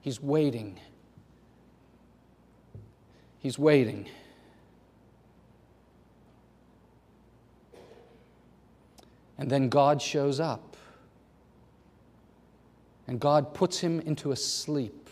He's 0.00 0.20
waiting. 0.20 0.78
He's 3.38 3.58
waiting. 3.58 4.08
And 9.38 9.50
then 9.50 9.68
God 9.68 10.00
shows 10.00 10.38
up 10.40 10.76
and 13.06 13.18
God 13.18 13.54
puts 13.54 13.80
him 13.80 14.00
into 14.00 14.32
a 14.32 14.36
sleep. 14.36 15.08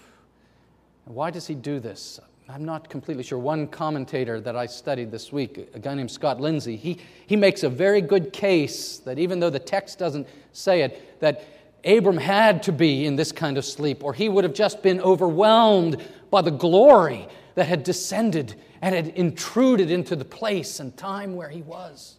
And 1.07 1.14
why 1.14 1.31
does 1.31 1.47
he 1.47 1.55
do 1.55 1.81
this? 1.81 2.21
I'm 2.50 2.64
not 2.64 2.88
completely 2.88 3.23
sure. 3.23 3.38
One 3.38 3.67
commentator 3.67 4.40
that 4.40 4.57
I 4.57 4.64
studied 4.64 5.11
this 5.11 5.31
week, 5.31 5.69
a 5.75 5.78
guy 5.78 5.95
named 5.95 6.11
Scott 6.11 6.40
Lindsay, 6.40 6.76
he, 6.76 6.99
he 7.26 7.37
makes 7.37 7.62
a 7.62 7.69
very 7.69 8.00
good 8.00 8.33
case 8.33 8.99
that 9.00 9.19
even 9.19 9.38
though 9.38 9.50
the 9.50 9.59
text 9.59 9.99
doesn't 9.99 10.26
say 10.55 10.81
it, 10.81 11.21
that 11.21 11.45
Abram 11.85 12.17
had 12.17 12.62
to 12.62 12.73
be 12.73 13.05
in 13.05 13.17
this 13.17 13.33
kind 13.33 13.59
of 13.59 13.67
sleep, 13.67 14.02
or 14.02 14.14
he 14.14 14.31
would 14.31 14.45
have 14.45 14.55
just 14.55 14.83
been 14.83 14.99
overwhelmed 15.00 16.02
by 16.31 16.40
the 16.40 16.50
glory 16.50 17.28
that 17.55 17.67
had 17.67 17.83
descended 17.83 18.55
and 18.81 18.95
had 18.95 19.09
intruded 19.09 19.90
into 19.90 20.17
the 20.17 20.25
place 20.25 20.81
and 20.81 20.97
time 20.97 21.37
where 21.37 21.50
he 21.50 21.61
was. 21.62 22.17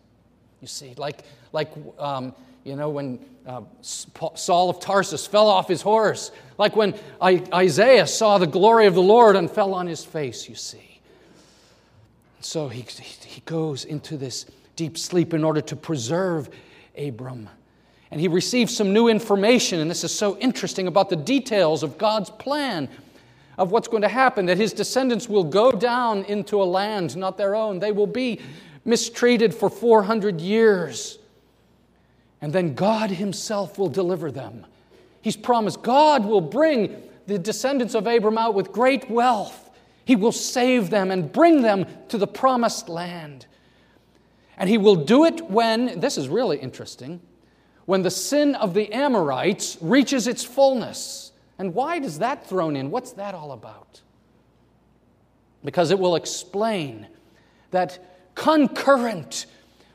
You 0.61 0.67
see, 0.67 0.93
like, 0.95 1.23
like 1.53 1.71
um, 1.97 2.35
you 2.69 2.75
know, 2.75 2.89
when 2.89 3.17
uh, 3.47 3.61
Saul 3.81 4.69
of 4.69 4.79
Tarsus 4.79 5.25
fell 5.25 5.47
off 5.47 5.67
his 5.67 5.81
horse, 5.81 6.31
like 6.59 6.75
when 6.75 6.93
Isaiah 7.19 8.05
saw 8.05 8.37
the 8.37 8.45
glory 8.45 8.85
of 8.85 8.93
the 8.93 9.01
Lord 9.01 9.35
and 9.35 9.49
fell 9.49 9.73
on 9.73 9.87
his 9.87 10.05
face, 10.05 10.47
you 10.47 10.53
see. 10.53 11.01
So 12.41 12.67
he, 12.67 12.81
he 12.81 13.41
goes 13.41 13.85
into 13.85 14.17
this 14.17 14.45
deep 14.75 14.99
sleep 14.99 15.33
in 15.33 15.43
order 15.43 15.61
to 15.61 15.75
preserve 15.75 16.49
Abram. 16.95 17.49
And 18.11 18.21
he 18.21 18.27
receives 18.27 18.75
some 18.75 18.93
new 18.93 19.07
information, 19.07 19.79
and 19.79 19.89
this 19.89 20.03
is 20.03 20.13
so 20.13 20.37
interesting 20.37 20.85
about 20.85 21.09
the 21.09 21.15
details 21.15 21.81
of 21.81 21.97
God's 21.97 22.29
plan 22.29 22.87
of 23.57 23.71
what's 23.71 23.87
going 23.87 24.03
to 24.03 24.07
happen 24.07 24.45
that 24.45 24.57
his 24.57 24.73
descendants 24.73 25.27
will 25.27 25.43
go 25.43 25.71
down 25.71 26.23
into 26.25 26.61
a 26.61 26.65
land 26.65 27.17
not 27.17 27.35
their 27.35 27.55
own. 27.55 27.79
They 27.79 27.91
will 27.91 28.07
be 28.07 28.39
mistreated 28.85 29.55
for 29.55 29.71
400 29.71 30.39
years 30.39 31.18
and 32.41 32.53
then 32.53 32.73
God 32.73 33.11
Himself 33.11 33.77
will 33.77 33.89
deliver 33.89 34.31
them. 34.31 34.65
He's 35.21 35.37
promised 35.37 35.81
God 35.81 36.25
will 36.25 36.41
bring 36.41 37.03
the 37.27 37.37
descendants 37.37 37.95
of 37.95 38.07
Abram 38.07 38.37
out 38.37 38.53
with 38.53 38.71
great 38.71 39.09
wealth. 39.09 39.69
He 40.05 40.15
will 40.15 40.31
save 40.31 40.89
them 40.89 41.11
and 41.11 41.31
bring 41.31 41.61
them 41.61 41.85
to 42.07 42.17
the 42.17 42.27
promised 42.27 42.89
land. 42.89 43.45
And 44.57 44.69
He 44.69 44.77
will 44.77 44.95
do 44.95 45.25
it 45.25 45.49
when, 45.49 45.99
this 45.99 46.17
is 46.17 46.27
really 46.27 46.57
interesting, 46.57 47.21
when 47.85 48.01
the 48.01 48.11
sin 48.11 48.55
of 48.55 48.73
the 48.73 48.91
Amorites 48.93 49.77
reaches 49.81 50.27
its 50.27 50.43
fullness. 50.43 51.31
And 51.57 51.73
why 51.73 51.99
does 51.99 52.19
that 52.19 52.47
thrown 52.47 52.75
in? 52.75 52.89
What's 52.89 53.11
that 53.13 53.35
all 53.35 53.51
about? 53.51 54.01
Because 55.63 55.91
it 55.91 55.99
will 55.99 56.15
explain 56.15 57.07
that 57.71 57.99
concurrent 58.33 59.45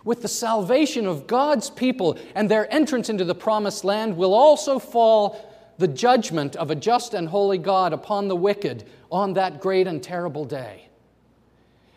with 0.05 0.23
the 0.23 0.29
salvation 0.29 1.07
of 1.07 1.27
God's 1.27 1.71
people 1.71 2.19
and 2.35 2.51
their 2.51 2.73
entrance 2.73 3.09
into 3.09 3.25
the 3.25 3.35
promised 3.35 3.85
land 3.85 4.17
will 4.17 4.35
also 4.35 4.79
fall 4.79 5.51
the 5.79 5.89
judgment 5.89 6.55
of 6.57 6.71
a 6.71 6.75
just 6.75 7.15
and 7.15 7.29
holy 7.29 7.59
God 7.59 7.93
upon 7.93 8.29
the 8.29 8.37
wicked 8.37 8.85
on 9.11 9.35
that 9.35 9.61
great 9.61 9.87
and 9.87 10.03
terrible 10.03 10.45
day. 10.45 10.89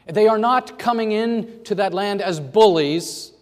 They 0.08 0.28
are 0.28 0.38
not 0.38 0.80
coming 0.80 1.12
in 1.12 1.64
to 1.66 1.76
that 1.76 1.94
land 1.94 2.22
as 2.22 2.40
bullies, 2.40 3.34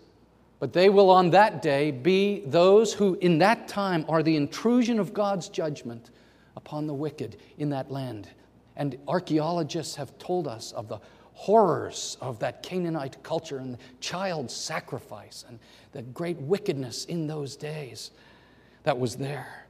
but 0.60 0.74
they 0.74 0.90
will 0.90 1.12
on 1.12 1.30
that 1.30 1.62
day 1.62 1.92
be 1.92 2.42
those 2.48 2.94
who 2.94 3.16
in 3.22 3.38
that 3.38 3.68
time 3.68 4.04
are 4.10 4.24
the 4.24 4.36
intrusion 4.36 5.00
of 5.00 5.14
God's 5.14 5.48
judgment 5.48 6.10
upon 6.56 6.88
the 6.88 6.94
wicked 6.94 7.38
in 7.58 7.70
that 7.70 7.92
land. 7.92 8.30
And 8.76 8.98
archaeologists 9.08 9.96
have 9.96 10.18
told 10.18 10.48
us 10.48 10.72
of 10.72 10.88
the 10.88 11.00
horrors 11.36 12.18
of 12.22 12.40
that 12.40 12.64
Canaanite 12.64 13.22
culture 13.22 13.60
and 13.60 13.78
child 14.00 14.50
sacrifice 14.50 15.46
and 15.48 15.60
the 15.92 16.02
great 16.02 16.38
wickedness 16.38 17.06
in 17.06 17.28
those 17.28 17.56
days 17.56 18.12
that 18.84 18.98
was 18.98 19.16
there. 19.16 19.68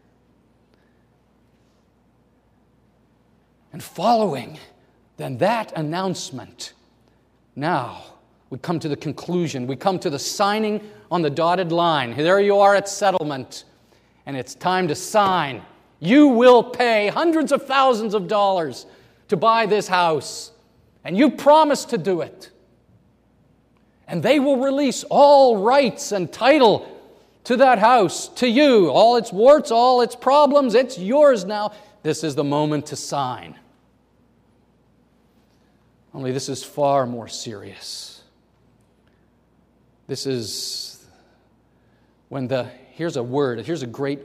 And 3.73 3.83
following 3.83 4.57
then 5.17 5.37
that 5.39 5.77
announcement, 5.77 6.73
now 7.55 8.03
we 8.49 8.57
come 8.59 8.79
to 8.79 8.89
the 8.89 8.95
conclusion. 8.95 9.67
We 9.67 9.75
come 9.75 9.99
to 9.99 10.09
the 10.09 10.19
signing 10.19 10.81
on 11.09 11.21
the 11.21 11.29
dotted 11.29 11.71
line. 11.71 12.15
There 12.15 12.39
you 12.39 12.57
are 12.57 12.75
at 12.75 12.87
settlement, 12.87 13.63
and 14.25 14.37
it's 14.37 14.55
time 14.55 14.87
to 14.87 14.95
sign. 14.95 15.61
You 15.99 16.27
will 16.27 16.63
pay 16.63 17.07
hundreds 17.07 17.51
of 17.51 17.65
thousands 17.65 18.13
of 18.13 18.27
dollars 18.27 18.85
to 19.29 19.37
buy 19.37 19.65
this 19.65 19.87
house, 19.87 20.51
and 21.05 21.15
you 21.15 21.29
promise 21.29 21.85
to 21.85 21.97
do 21.97 22.21
it. 22.21 22.49
And 24.07 24.21
they 24.21 24.39
will 24.39 24.57
release 24.57 25.05
all 25.09 25.57
rights 25.57 26.11
and 26.11 26.31
title 26.31 26.91
to 27.45 27.57
that 27.57 27.77
house, 27.77 28.27
to 28.29 28.49
you, 28.49 28.89
all 28.89 29.15
its 29.15 29.31
warts, 29.31 29.71
all 29.71 30.01
its 30.01 30.15
problems. 30.15 30.73
It's 30.73 30.97
yours 30.97 31.45
now. 31.45 31.71
This 32.01 32.23
is 32.23 32.33
the 32.33 32.43
moment 32.43 32.87
to 32.87 32.95
sign. 32.95 33.55
Only 36.13 36.31
this 36.31 36.49
is 36.49 36.63
far 36.63 37.05
more 37.05 37.27
serious. 37.27 38.23
This 40.07 40.25
is 40.25 41.05
when 42.29 42.47
the, 42.47 42.63
here's 42.91 43.15
a 43.15 43.23
word, 43.23 43.59
here's 43.61 43.83
a 43.83 43.87
great 43.87 44.21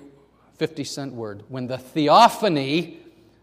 50 0.56 0.84
cent 0.84 1.14
word. 1.14 1.42
When 1.48 1.66
the 1.66 1.78
theophany, 1.78 2.98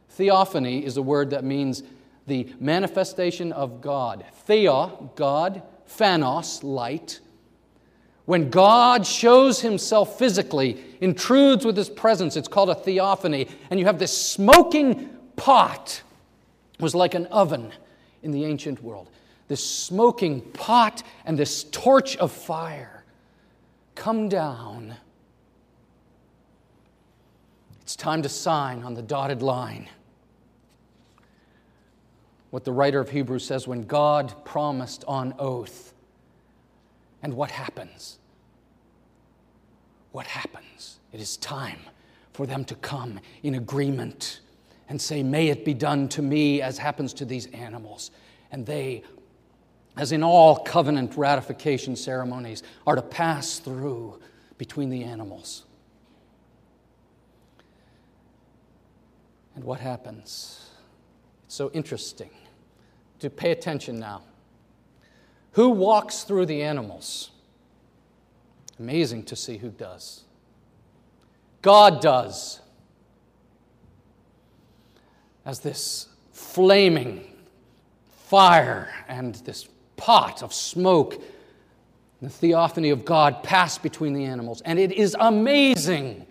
theophany 0.10 0.86
is 0.86 0.98
a 0.98 1.02
word 1.02 1.32
that 1.32 1.44
means 1.44 1.84
the 2.28 2.54
manifestation 2.60 3.52
of 3.54 3.82
God. 3.82 4.26
Theo, 4.46 5.12
God, 5.16 5.64
phanos, 5.90 6.64
light. 6.64 7.22
When 8.26 8.50
God 8.50 9.08
shows 9.08 9.62
himself 9.62 10.20
physically, 10.20 10.84
intrudes 11.00 11.66
with 11.66 11.78
his 11.78 11.90
presence, 11.90 12.36
it's 12.36 12.50
called 12.50 12.70
a 12.70 12.76
theophany. 12.76 13.48
And 13.72 13.80
you 13.80 13.86
have 13.86 13.98
this 13.98 14.16
smoking 14.16 15.10
pot. 15.38 16.02
It 16.74 16.82
was 16.82 16.94
like 16.94 17.14
an 17.14 17.26
oven 17.28 17.72
in 18.22 18.32
the 18.32 18.44
ancient 18.44 18.84
world. 18.84 19.10
This 19.48 19.66
smoking 19.66 20.42
pot 20.42 21.04
and 21.26 21.40
this 21.40 21.64
torch 21.64 22.18
of 22.18 22.34
fire 22.34 23.06
come 23.96 24.28
down. 24.28 24.96
It's 27.82 27.96
time 27.96 28.22
to 28.24 28.30
sign 28.30 28.84
on 28.84 28.94
the 28.94 29.02
dotted 29.02 29.42
line. 29.42 29.88
What 32.50 32.64
the 32.64 32.72
writer 32.72 33.00
of 33.00 33.10
Hebrews 33.10 33.46
says 33.46 33.68
when 33.68 33.84
God 33.84 34.34
promised 34.46 35.04
on 35.08 35.34
oath. 35.38 35.94
And 37.22 37.34
what 37.34 37.52
happens? 37.52 38.20
What 40.12 40.28
happens? 40.28 41.00
It 41.12 41.20
is 41.20 41.38
time 41.38 41.80
for 42.34 42.46
them 42.46 42.64
to 42.66 42.76
come 42.76 43.20
in 43.44 43.56
agreement 43.56 44.40
and 44.90 45.02
say, 45.02 45.24
May 45.24 45.50
it 45.50 45.66
be 45.66 45.74
done 45.74 46.08
to 46.10 46.22
me 46.22 46.62
as 46.62 46.78
happens 46.78 47.14
to 47.16 47.26
these 47.26 47.48
animals. 47.48 48.12
And 48.52 48.66
they, 48.66 49.04
as 49.98 50.12
in 50.12 50.24
all 50.24 50.58
covenant 50.58 51.18
ratification 51.18 51.96
ceremonies, 51.96 52.64
are 52.86 52.96
to 52.96 53.02
pass 53.02 53.60
through 53.60 54.22
between 54.58 54.90
the 54.90 55.04
animals. 55.04 55.66
And 59.56 59.64
what 59.64 59.80
happens? 59.80 60.67
So 61.48 61.72
interesting 61.72 62.30
to 63.20 63.30
pay 63.30 63.52
attention 63.52 64.00
now. 64.00 64.22
Who 65.54 65.70
walks 65.70 66.24
through 66.24 66.46
the 66.46 66.62
animals? 66.62 67.32
Amazing 68.80 69.24
to 69.24 69.36
see 69.36 69.58
who 69.58 69.70
does. 69.70 70.24
God 71.62 72.02
does 72.02 72.60
as 75.46 75.62
this 75.62 76.10
flaming 76.32 77.26
fire 78.26 78.94
and 79.08 79.36
this 79.36 79.68
pot 79.96 80.44
of 80.44 80.54
smoke, 80.54 81.22
the 82.22 82.30
theophany 82.30 82.90
of 82.90 83.06
God 83.06 83.42
pass 83.42 83.78
between 83.78 84.14
the 84.14 84.26
animals. 84.26 84.62
And 84.62 84.78
it 84.78 84.92
is 84.92 85.16
amazing 85.20 86.28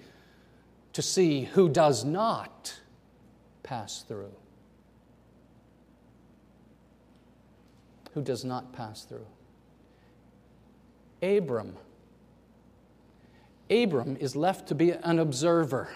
to 0.93 1.03
see 1.03 1.45
who 1.45 1.69
does 1.69 2.05
not 2.05 2.79
pass 3.62 4.03
through. 4.03 4.33
Who 8.16 8.22
does 8.22 8.46
not 8.46 8.72
pass 8.72 9.05
through? 9.05 9.26
Abram. 11.22 11.76
Abram 13.68 14.16
is 14.16 14.35
left 14.35 14.68
to 14.68 14.74
be 14.74 14.92
an 14.92 15.18
observer 15.18 15.90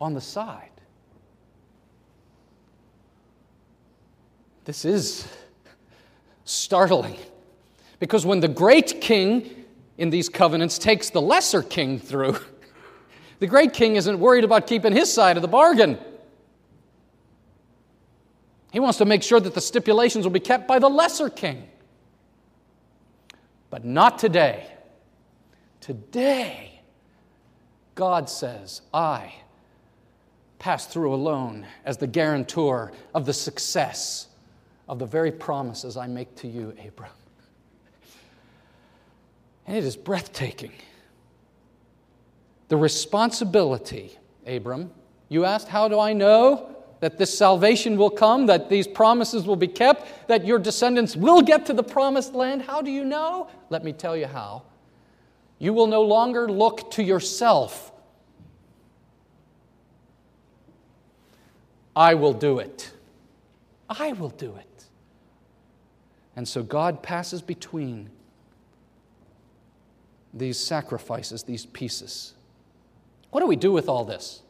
on 0.00 0.14
the 0.14 0.20
side. 0.20 0.70
This 4.66 4.84
is 4.84 5.26
startling. 6.44 7.16
Because 7.98 8.24
when 8.24 8.38
the 8.38 8.46
great 8.46 9.00
king 9.00 9.64
in 9.98 10.10
these 10.10 10.28
covenants 10.28 10.78
takes 10.78 11.10
the 11.10 11.20
lesser 11.20 11.60
king 11.60 11.98
through, 11.98 12.38
the 13.40 13.48
great 13.48 13.72
king 13.72 13.96
isn't 13.96 14.20
worried 14.20 14.44
about 14.44 14.68
keeping 14.68 14.92
his 14.92 15.12
side 15.12 15.36
of 15.36 15.42
the 15.42 15.48
bargain. 15.48 15.98
He 18.72 18.80
wants 18.80 18.96
to 18.98 19.04
make 19.04 19.22
sure 19.22 19.38
that 19.38 19.52
the 19.52 19.60
stipulations 19.60 20.24
will 20.24 20.32
be 20.32 20.40
kept 20.40 20.66
by 20.66 20.78
the 20.78 20.88
lesser 20.88 21.28
king. 21.28 21.68
But 23.68 23.84
not 23.84 24.18
today. 24.18 24.66
Today, 25.80 26.80
God 27.94 28.30
says, 28.30 28.80
I 28.94 29.34
pass 30.58 30.86
through 30.86 31.12
alone 31.12 31.66
as 31.84 31.98
the 31.98 32.06
guarantor 32.06 32.92
of 33.14 33.26
the 33.26 33.34
success 33.34 34.28
of 34.88 34.98
the 34.98 35.06
very 35.06 35.32
promises 35.32 35.98
I 35.98 36.06
make 36.06 36.34
to 36.36 36.48
you, 36.48 36.74
Abram. 36.86 37.10
And 39.66 39.76
it 39.76 39.84
is 39.84 39.96
breathtaking. 39.96 40.72
The 42.68 42.78
responsibility, 42.78 44.16
Abram, 44.46 44.92
you 45.28 45.44
asked, 45.44 45.68
How 45.68 45.88
do 45.88 46.00
I 46.00 46.14
know 46.14 46.71
that 47.02 47.18
this 47.18 47.36
salvation 47.36 47.96
will 47.96 48.10
come, 48.10 48.46
that 48.46 48.68
these 48.68 48.86
promises 48.86 49.44
will 49.44 49.56
be 49.56 49.66
kept, 49.66 50.28
that 50.28 50.46
your 50.46 50.60
descendants 50.60 51.16
will 51.16 51.42
get 51.42 51.66
to 51.66 51.72
the 51.72 51.82
promised 51.82 52.32
land? 52.32 52.62
How 52.62 52.80
do 52.80 52.92
you 52.92 53.04
know? 53.04 53.50
Let 53.70 53.82
me 53.82 53.92
tell 53.92 54.16
you 54.16 54.26
how. 54.28 54.62
You 55.58 55.72
will 55.72 55.88
no 55.88 56.02
longer 56.02 56.48
look 56.48 56.92
to 56.92 57.02
yourself. 57.02 57.90
I 61.96 62.14
will 62.14 62.34
do 62.34 62.60
it. 62.60 62.92
I 63.90 64.12
will 64.12 64.30
do 64.30 64.54
it. 64.54 64.84
And 66.36 66.46
so 66.46 66.62
God 66.62 67.02
passes 67.02 67.42
between 67.42 68.10
these 70.32 70.56
sacrifices, 70.56 71.42
these 71.42 71.66
pieces. 71.66 72.34
What 73.30 73.40
do 73.40 73.48
we 73.48 73.56
do 73.56 73.72
with 73.72 73.88
all 73.88 74.04
this? 74.04 74.42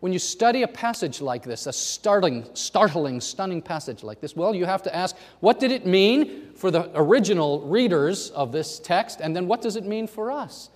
When 0.00 0.12
you 0.12 0.18
study 0.18 0.62
a 0.62 0.68
passage 0.68 1.20
like 1.20 1.42
this, 1.42 1.66
a 1.66 1.72
startling, 1.72 2.46
startling, 2.54 3.20
stunning 3.20 3.62
passage 3.62 4.02
like 4.02 4.20
this, 4.20 4.36
well, 4.36 4.54
you 4.54 4.64
have 4.64 4.82
to 4.82 4.94
ask, 4.94 5.16
what 5.40 5.58
did 5.58 5.72
it 5.72 5.86
mean 5.86 6.52
for 6.54 6.70
the 6.70 6.90
original 6.94 7.62
readers 7.62 8.30
of 8.30 8.52
this 8.52 8.78
text, 8.78 9.20
and 9.20 9.34
then 9.34 9.46
what 9.46 9.62
does 9.62 9.76
it 9.76 9.84
mean 9.84 10.06
for 10.06 10.30
us? 10.30 10.70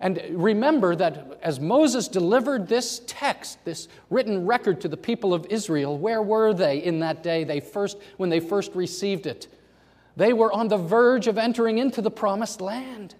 And 0.00 0.22
remember 0.30 0.94
that 0.96 1.38
as 1.42 1.58
Moses 1.58 2.06
delivered 2.08 2.68
this 2.68 3.02
text, 3.06 3.64
this 3.64 3.88
written 4.10 4.46
record 4.46 4.80
to 4.82 4.88
the 4.88 4.96
people 4.96 5.34
of 5.34 5.46
Israel, 5.50 5.98
where 5.98 6.22
were 6.22 6.54
they 6.54 6.78
in 6.78 7.00
that 7.00 7.22
day 7.22 7.44
they 7.44 7.60
first, 7.60 7.98
when 8.16 8.30
they 8.30 8.40
first 8.40 8.74
received 8.74 9.26
it? 9.26 9.48
They 10.16 10.32
were 10.32 10.52
on 10.52 10.68
the 10.68 10.76
verge 10.76 11.26
of 11.26 11.36
entering 11.36 11.78
into 11.78 12.00
the 12.00 12.10
promised 12.10 12.60
land. 12.60 13.14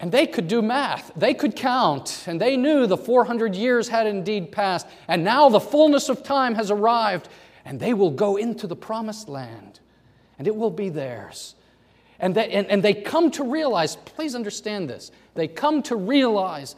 And 0.00 0.12
they 0.12 0.26
could 0.26 0.46
do 0.46 0.62
math, 0.62 1.10
they 1.16 1.34
could 1.34 1.56
count, 1.56 2.24
and 2.26 2.40
they 2.40 2.56
knew 2.56 2.86
the 2.86 2.96
400 2.96 3.56
years 3.56 3.88
had 3.88 4.06
indeed 4.06 4.52
passed, 4.52 4.86
and 5.08 5.24
now 5.24 5.48
the 5.48 5.58
fullness 5.58 6.08
of 6.08 6.22
time 6.22 6.54
has 6.54 6.70
arrived, 6.70 7.28
and 7.64 7.80
they 7.80 7.94
will 7.94 8.12
go 8.12 8.36
into 8.36 8.68
the 8.68 8.76
promised 8.76 9.28
land, 9.28 9.80
and 10.38 10.46
it 10.46 10.54
will 10.54 10.70
be 10.70 10.88
theirs. 10.88 11.56
And 12.20 12.34
they, 12.34 12.48
and, 12.50 12.66
and 12.68 12.82
they 12.82 12.94
come 12.94 13.30
to 13.32 13.44
realize, 13.44 13.96
please 13.96 14.36
understand 14.36 14.88
this, 14.88 15.10
they 15.34 15.48
come 15.48 15.82
to 15.84 15.96
realize 15.96 16.76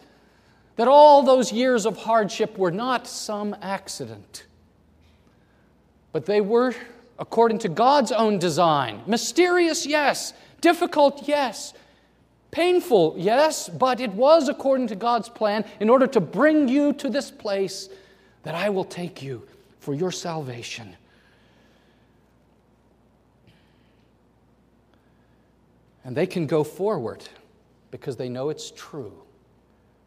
that 0.76 0.88
all 0.88 1.22
those 1.22 1.52
years 1.52 1.84
of 1.84 1.98
hardship 1.98 2.56
were 2.56 2.70
not 2.70 3.06
some 3.06 3.54
accident, 3.60 4.46
but 6.12 6.24
they 6.24 6.40
were 6.40 6.74
according 7.18 7.58
to 7.58 7.68
God's 7.68 8.12
own 8.12 8.38
design. 8.38 9.02
Mysterious, 9.06 9.84
yes. 9.84 10.32
Difficult, 10.62 11.28
yes. 11.28 11.74
Painful, 12.50 13.14
yes, 13.16 13.68
but 13.68 14.00
it 14.00 14.12
was 14.12 14.48
according 14.48 14.88
to 14.88 14.96
God's 14.96 15.28
plan 15.28 15.64
in 15.78 15.88
order 15.88 16.06
to 16.08 16.20
bring 16.20 16.68
you 16.68 16.92
to 16.94 17.08
this 17.08 17.30
place 17.30 17.88
that 18.42 18.54
I 18.54 18.70
will 18.70 18.84
take 18.84 19.22
you 19.22 19.46
for 19.78 19.94
your 19.94 20.10
salvation. 20.10 20.96
And 26.04 26.16
they 26.16 26.26
can 26.26 26.46
go 26.46 26.64
forward 26.64 27.22
because 27.90 28.16
they 28.16 28.28
know 28.28 28.48
it's 28.48 28.70
true. 28.70 29.12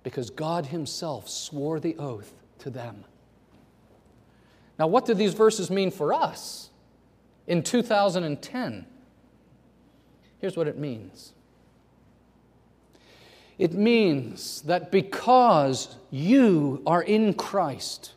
because 0.03 0.29
God 0.29 0.67
Himself 0.67 1.29
swore 1.29 1.79
the 1.79 1.95
oath 1.97 2.33
to 2.59 2.69
them. 2.69 3.05
Now, 4.77 4.87
what 4.87 5.05
do 5.05 5.13
these 5.13 5.33
verses 5.33 5.71
mean 5.71 5.91
for 5.91 6.13
us 6.13 6.69
in 7.47 7.63
2010? 7.63 8.85
Here's 10.39 10.57
what 10.57 10.67
it 10.67 10.77
means 10.77 11.33
it 13.63 13.71
means 13.71 14.61
that 14.63 14.91
because 14.91 15.95
you 16.11 16.83
are 16.85 17.01
in 17.01 17.33
Christ, 17.33 18.11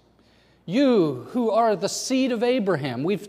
you 0.64 1.28
who 1.30 1.52
are 1.52 1.76
the 1.76 1.88
seed 1.88 2.32
of 2.32 2.42
Abraham, 2.42 3.04
we've, 3.04 3.28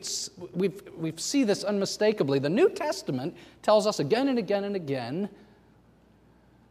we've, 0.51 0.81
we 0.97 1.13
see 1.17 1.43
this 1.43 1.63
unmistakably. 1.63 2.39
The 2.39 2.49
New 2.49 2.69
Testament 2.69 3.37
tells 3.61 3.85
us 3.85 3.99
again 3.99 4.29
and 4.29 4.39
again 4.39 4.63
and 4.63 4.75
again 4.75 5.29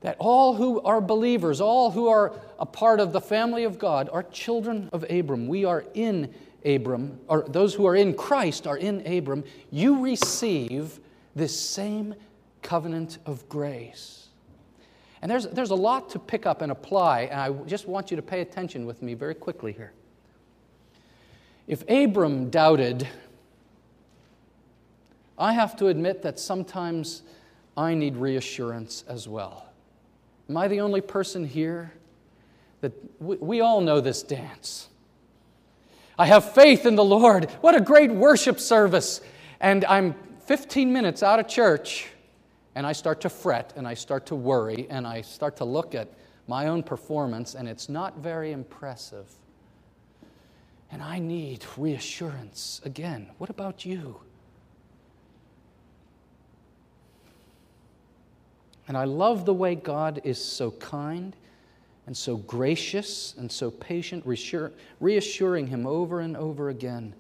that 0.00 0.16
all 0.18 0.56
who 0.56 0.80
are 0.80 1.00
believers, 1.00 1.61
all 1.61 1.92
who 1.92 2.09
are 2.09 2.35
a 2.59 2.66
part 2.66 2.98
of 2.98 3.12
the 3.12 3.20
family 3.20 3.62
of 3.62 3.78
God, 3.78 4.11
are 4.12 4.24
children 4.24 4.90
of 4.92 5.09
Abram. 5.09 5.46
We 5.46 5.64
are 5.64 5.85
in 5.94 6.35
Abram, 6.64 7.20
or 7.28 7.44
those 7.46 7.72
who 7.72 7.87
are 7.87 7.94
in 7.94 8.14
Christ 8.14 8.66
are 8.66 8.78
in 8.78 9.06
Abram. 9.06 9.44
You 9.70 10.02
receive 10.02 10.98
this 11.37 11.56
same 11.56 12.16
covenant 12.62 13.18
of 13.26 13.48
grace. 13.48 14.25
And 15.22 15.31
there's, 15.31 15.46
there's 15.46 15.70
a 15.70 15.76
lot 15.76 16.11
to 16.11 16.18
pick 16.18 16.46
up 16.46 16.62
and 16.62 16.70
apply, 16.70 17.22
and 17.22 17.40
I 17.40 17.50
just 17.66 17.88
want 17.88 18.11
you 18.11 18.16
to 18.16 18.22
pay 18.22 18.40
attention 18.40 18.87
with 18.87 19.02
me 19.02 19.14
very 19.14 19.35
quickly 19.35 19.72
here. 19.72 19.92
If 21.66 21.88
Abram 21.88 22.50
doubted, 22.50 23.09
I 25.38 25.52
have 25.52 25.76
to 25.76 25.88
admit 25.88 26.22
that 26.22 26.38
sometimes 26.38 27.22
I 27.76 27.94
need 27.94 28.16
reassurance 28.16 29.05
as 29.09 29.26
well. 29.29 29.66
Am 30.48 30.57
I 30.57 30.68
the 30.68 30.81
only 30.81 31.00
person 31.00 31.44
here 31.44 31.92
that 32.81 32.92
we, 33.20 33.37
we 33.37 33.61
all 33.61 33.81
know 33.81 34.00
this 34.00 34.22
dance? 34.22 34.88
I 36.18 36.26
have 36.26 36.55
faith 36.55 36.87
in 36.87 36.94
the 36.94 37.05
Lord. 37.05 37.50
What 37.61 37.74
a 37.74 37.81
great 37.81 38.11
worship 38.11 38.61
service. 38.61 39.20
And 39.61 39.85
I'm 39.85 40.14
15 40.46 40.92
minutes 40.92 41.22
out 41.22 41.38
of 41.38 41.48
church 41.48 42.07
and 42.76 42.86
I 42.86 42.92
start 42.92 43.22
to 43.22 43.30
fret 43.30 43.72
and 43.74 43.88
I 43.88 43.94
start 43.94 44.26
to 44.26 44.36
worry 44.36 44.86
and 44.90 45.06
I 45.06 45.22
start 45.22 45.56
to 45.56 45.64
look 45.64 45.94
at 45.94 46.08
my 46.46 46.68
own 46.68 46.82
performance 46.82 47.54
and 47.54 47.66
it's 47.66 47.88
not 47.88 48.18
very 48.18 48.52
impressive. 48.52 49.26
And 50.92 51.02
I 51.02 51.18
need 51.18 51.64
reassurance. 51.78 52.82
Again, 52.84 53.28
what 53.38 53.48
about 53.48 53.86
you? 53.86 54.20
And 58.86 58.96
I 58.96 59.04
love 59.04 59.46
the 59.46 59.54
way 59.54 59.74
God 59.74 60.20
is 60.22 60.42
so 60.42 60.70
kind 60.72 61.34
and 62.06 62.14
so 62.14 62.36
gracious 62.36 63.34
and 63.38 63.50
so 63.50 63.70
patient, 63.70 64.24
reassuring 65.00 65.66
him 65.66 65.86
over 65.86 66.20
and 66.20 66.36
over 66.36 66.68
again. 66.68 67.14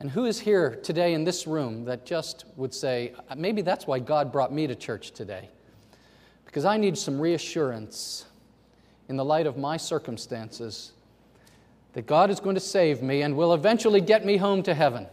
And 0.00 0.10
who 0.10 0.24
is 0.24 0.40
here 0.40 0.76
today 0.82 1.12
in 1.12 1.24
this 1.24 1.46
room 1.46 1.84
that 1.84 2.06
just 2.06 2.46
would 2.56 2.72
say, 2.72 3.12
maybe 3.36 3.60
that's 3.60 3.86
why 3.86 3.98
God 3.98 4.32
brought 4.32 4.52
me 4.52 4.66
to 4.66 4.74
church 4.74 5.10
today? 5.10 5.50
Because 6.46 6.64
I 6.64 6.78
need 6.78 6.96
some 6.96 7.20
reassurance 7.20 8.24
in 9.10 9.16
the 9.16 9.24
light 9.24 9.46
of 9.46 9.58
my 9.58 9.76
circumstances 9.76 10.92
that 11.92 12.06
God 12.06 12.30
is 12.30 12.40
going 12.40 12.54
to 12.54 12.60
save 12.60 13.02
me 13.02 13.22
and 13.22 13.36
will 13.36 13.52
eventually 13.52 14.00
get 14.00 14.24
me 14.24 14.38
home 14.38 14.62
to 14.62 14.72
heaven. 14.72 15.06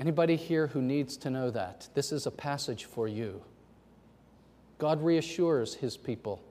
Anybody 0.00 0.34
here 0.34 0.66
who 0.66 0.82
needs 0.82 1.16
to 1.18 1.30
know 1.30 1.50
that? 1.50 1.88
This 1.94 2.10
is 2.10 2.26
a 2.26 2.30
passage 2.30 2.86
for 2.86 3.06
you. 3.06 3.42
God 4.78 5.02
reassures 5.04 5.74
his 5.74 5.96
people. 5.96 6.42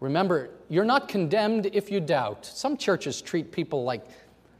Remember, 0.00 0.50
you're 0.68 0.84
not 0.84 1.08
condemned 1.08 1.66
if 1.72 1.90
you 1.90 2.00
doubt. 2.00 2.46
Some 2.46 2.76
churches 2.76 3.20
treat 3.20 3.50
people 3.50 3.82
like, 3.82 4.06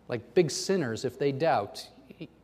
like 0.09 0.35
big 0.35 0.51
sinners 0.51 1.05
if 1.05 1.19
they 1.19 1.33
doubt. 1.33 1.88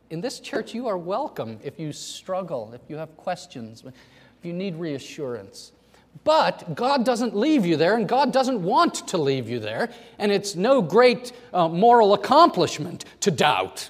In 0.09 0.21
this 0.21 0.39
church, 0.39 0.73
you 0.73 0.87
are 0.87 0.97
welcome 0.97 1.59
if 1.63 1.79
you 1.79 1.91
struggle, 1.91 2.71
if 2.73 2.81
you 2.87 2.97
have 2.97 3.15
questions, 3.17 3.83
if 3.85 4.45
you 4.45 4.53
need 4.53 4.75
reassurance. 4.75 5.71
But 6.23 6.75
God 6.75 7.03
doesn't 7.03 7.35
leave 7.35 7.65
you 7.65 7.75
there, 7.75 7.95
and 7.95 8.07
God 8.07 8.31
doesn't 8.31 8.61
want 8.61 9.07
to 9.07 9.17
leave 9.17 9.49
you 9.49 9.59
there, 9.59 9.89
and 10.19 10.31
it's 10.31 10.55
no 10.55 10.81
great 10.81 11.31
uh, 11.53 11.67
moral 11.67 12.13
accomplishment 12.13 13.05
to 13.21 13.31
doubt. 13.31 13.89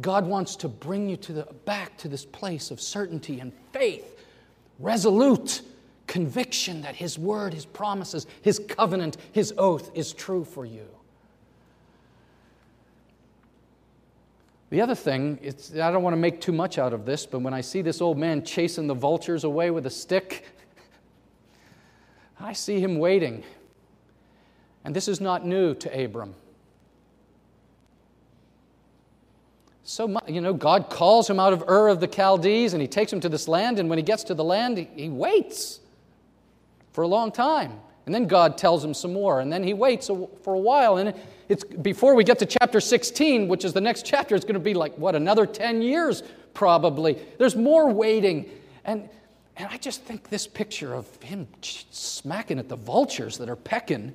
God 0.00 0.26
wants 0.26 0.56
to 0.56 0.68
bring 0.68 1.08
you 1.08 1.16
to 1.18 1.32
the, 1.32 1.42
back 1.64 1.96
to 1.98 2.08
this 2.08 2.24
place 2.24 2.72
of 2.72 2.80
certainty 2.80 3.38
and 3.38 3.52
faith, 3.72 4.24
resolute 4.80 5.62
conviction 6.08 6.82
that 6.82 6.96
His 6.96 7.18
word, 7.18 7.54
His 7.54 7.64
promises, 7.64 8.26
His 8.42 8.58
covenant, 8.58 9.16
His 9.32 9.54
oath 9.56 9.90
is 9.94 10.12
true 10.12 10.44
for 10.44 10.66
you. 10.66 10.88
The 14.74 14.80
other 14.80 14.96
thing, 14.96 15.38
I 15.74 15.92
don't 15.92 16.02
want 16.02 16.14
to 16.14 16.20
make 16.20 16.40
too 16.40 16.50
much 16.50 16.78
out 16.78 16.92
of 16.92 17.06
this, 17.06 17.26
but 17.26 17.38
when 17.38 17.54
I 17.54 17.60
see 17.60 17.80
this 17.80 18.00
old 18.00 18.18
man 18.18 18.44
chasing 18.44 18.88
the 18.88 18.94
vultures 18.94 19.44
away 19.44 19.70
with 19.70 19.86
a 19.86 19.90
stick, 19.90 20.46
I 22.40 22.54
see 22.54 22.80
him 22.80 22.98
waiting. 22.98 23.44
And 24.84 24.92
this 24.92 25.06
is 25.06 25.20
not 25.20 25.46
new 25.46 25.76
to 25.76 26.04
Abram. 26.04 26.34
So 29.84 30.18
you 30.26 30.40
know, 30.40 30.52
God 30.52 30.90
calls 30.90 31.30
him 31.30 31.38
out 31.38 31.52
of 31.52 31.62
Ur 31.68 31.86
of 31.86 32.00
the 32.00 32.08
Chaldees 32.08 32.72
and 32.72 32.82
he 32.82 32.88
takes 32.88 33.12
him 33.12 33.20
to 33.20 33.28
this 33.28 33.46
land. 33.46 33.78
And 33.78 33.88
when 33.88 33.98
he 33.98 34.02
gets 34.02 34.24
to 34.24 34.34
the 34.34 34.42
land, 34.42 34.76
he, 34.76 34.88
he 34.96 35.08
waits 35.08 35.78
for 36.90 37.02
a 37.02 37.06
long 37.06 37.30
time. 37.30 37.78
And 38.06 38.14
then 38.14 38.26
God 38.26 38.58
tells 38.58 38.84
him 38.84 38.94
some 38.94 39.12
more. 39.12 39.40
And 39.40 39.52
then 39.52 39.62
he 39.62 39.72
waits 39.72 40.08
for 40.08 40.54
a 40.54 40.58
while. 40.58 40.98
And 40.98 41.14
it's 41.48 41.64
before 41.64 42.14
we 42.14 42.24
get 42.24 42.38
to 42.40 42.46
chapter 42.46 42.80
16, 42.80 43.48
which 43.48 43.64
is 43.64 43.72
the 43.72 43.80
next 43.80 44.04
chapter, 44.04 44.34
it's 44.34 44.44
going 44.44 44.54
to 44.54 44.60
be 44.60 44.74
like, 44.74 44.96
what, 44.98 45.14
another 45.14 45.46
10 45.46 45.82
years 45.82 46.22
probably. 46.52 47.18
There's 47.38 47.56
more 47.56 47.90
waiting. 47.90 48.50
And 48.84 49.08
and 49.56 49.68
I 49.70 49.76
just 49.76 50.02
think 50.02 50.28
this 50.28 50.46
picture 50.46 50.94
of 50.94 51.06
him 51.22 51.46
smacking 51.62 52.58
at 52.58 52.68
the 52.68 52.76
vultures 52.76 53.38
that 53.38 53.48
are 53.48 53.56
pecking 53.56 54.14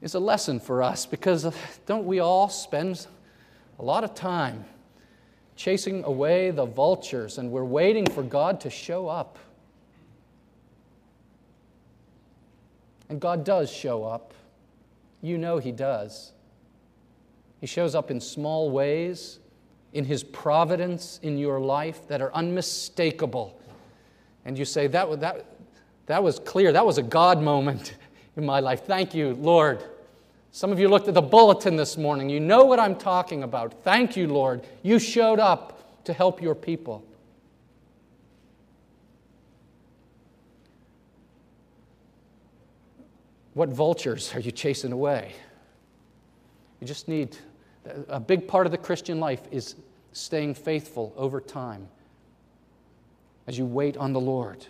is 0.00 0.14
a 0.14 0.18
lesson 0.20 0.58
for 0.58 0.82
us 0.82 1.06
because 1.06 1.44
uh, 1.44 1.52
don't 1.86 2.04
we 2.04 2.18
all 2.18 2.48
spend 2.48 3.06
a 3.78 3.84
lot 3.84 4.02
of 4.02 4.14
time 4.14 4.64
chasing 5.54 6.02
away 6.04 6.50
the 6.50 6.64
vultures 6.64 7.38
and 7.38 7.50
we're 7.50 7.64
waiting 7.64 8.06
for 8.06 8.22
God 8.24 8.60
to 8.62 8.70
show 8.70 9.06
up? 9.06 9.38
And 13.12 13.20
God 13.20 13.44
does 13.44 13.70
show 13.70 14.04
up. 14.04 14.32
You 15.20 15.36
know 15.36 15.58
He 15.58 15.70
does. 15.70 16.32
He 17.60 17.66
shows 17.66 17.94
up 17.94 18.10
in 18.10 18.20
small 18.20 18.70
ways, 18.70 19.38
in 19.92 20.04
His 20.06 20.24
providence 20.24 21.20
in 21.22 21.36
your 21.36 21.60
life 21.60 22.08
that 22.08 22.20
are 22.20 22.34
unmistakable 22.34 23.60
and 24.44 24.58
you 24.58 24.64
say, 24.64 24.86
that, 24.88 25.20
that, 25.20 25.46
that 26.06 26.22
was 26.22 26.38
clear. 26.38 26.72
That 26.72 26.84
was 26.84 26.98
a 26.98 27.02
God 27.02 27.40
moment 27.40 27.94
in 28.36 28.44
my 28.44 28.60
life. 28.60 28.84
Thank 28.84 29.14
you, 29.14 29.34
Lord. 29.34 29.82
Some 30.50 30.72
of 30.72 30.78
you 30.78 30.88
looked 30.88 31.08
at 31.08 31.14
the 31.14 31.22
bulletin 31.22 31.76
this 31.76 31.96
morning. 31.96 32.28
You 32.28 32.40
know 32.40 32.64
what 32.64 32.78
I'm 32.78 32.96
talking 32.96 33.42
about. 33.42 33.82
Thank 33.84 34.16
you, 34.16 34.26
Lord. 34.26 34.66
You 34.82 34.98
showed 34.98 35.38
up 35.38 36.04
to 36.04 36.12
help 36.12 36.42
your 36.42 36.54
people. 36.54 37.04
What 43.54 43.68
vultures 43.68 44.34
are 44.34 44.40
you 44.40 44.50
chasing 44.50 44.92
away? 44.92 45.32
You 46.80 46.86
just 46.86 47.08
need 47.08 47.36
a 48.08 48.20
big 48.20 48.48
part 48.48 48.66
of 48.66 48.72
the 48.72 48.78
Christian 48.78 49.20
life 49.20 49.42
is 49.50 49.76
staying 50.12 50.54
faithful 50.54 51.12
over 51.16 51.40
time 51.40 51.88
as 53.46 53.58
you 53.58 53.66
wait 53.66 53.96
on 53.96 54.12
the 54.12 54.20
Lord. 54.20 54.66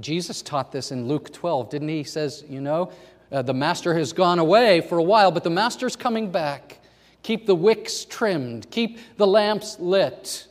Jesus 0.00 0.42
taught 0.42 0.72
this 0.72 0.90
in 0.90 1.06
Luke 1.06 1.32
12, 1.32 1.70
didn't 1.70 1.88
he? 1.88 1.98
He 1.98 2.04
says, 2.04 2.44
You 2.48 2.60
know, 2.60 2.90
uh, 3.30 3.42
the 3.42 3.54
master 3.54 3.94
has 3.94 4.12
gone 4.12 4.38
away 4.38 4.80
for 4.80 4.98
a 4.98 5.02
while, 5.02 5.30
but 5.30 5.44
the 5.44 5.50
master's 5.50 5.94
coming 5.94 6.30
back. 6.30 6.80
Keep 7.22 7.46
the 7.46 7.54
wicks 7.54 8.04
trimmed, 8.04 8.70
keep 8.70 8.98
the 9.16 9.26
lamps 9.26 9.78
lit. 9.78 10.46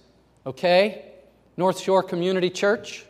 Okay? 0.45 1.11
North 1.55 1.79
Shore 1.79 2.01
Community 2.01 2.49
Church? 2.49 3.05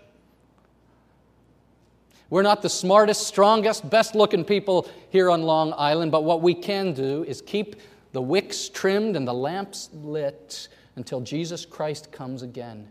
We're 2.34 2.41
not 2.41 2.63
the 2.63 2.69
smartest, 2.69 3.28
strongest, 3.28 3.88
best 3.91 4.15
looking 4.15 4.43
people 4.43 4.89
here 5.12 5.30
on 5.30 5.43
Long 5.43 5.72
Island, 5.78 6.12
but 6.12 6.24
what 6.24 6.41
we 6.41 6.56
can 6.56 6.91
do 6.91 7.24
is 7.26 7.43
keep 7.43 7.76
the 8.12 8.24
wicks 8.24 8.69
trimmed 8.69 9.15
and 9.15 9.28
the 9.28 9.34
lamps 9.36 9.91
lit 9.93 10.67
until 10.96 11.22
Jesus 11.22 11.63
Christ 11.63 12.12
comes 12.12 12.41
again. 12.41 12.89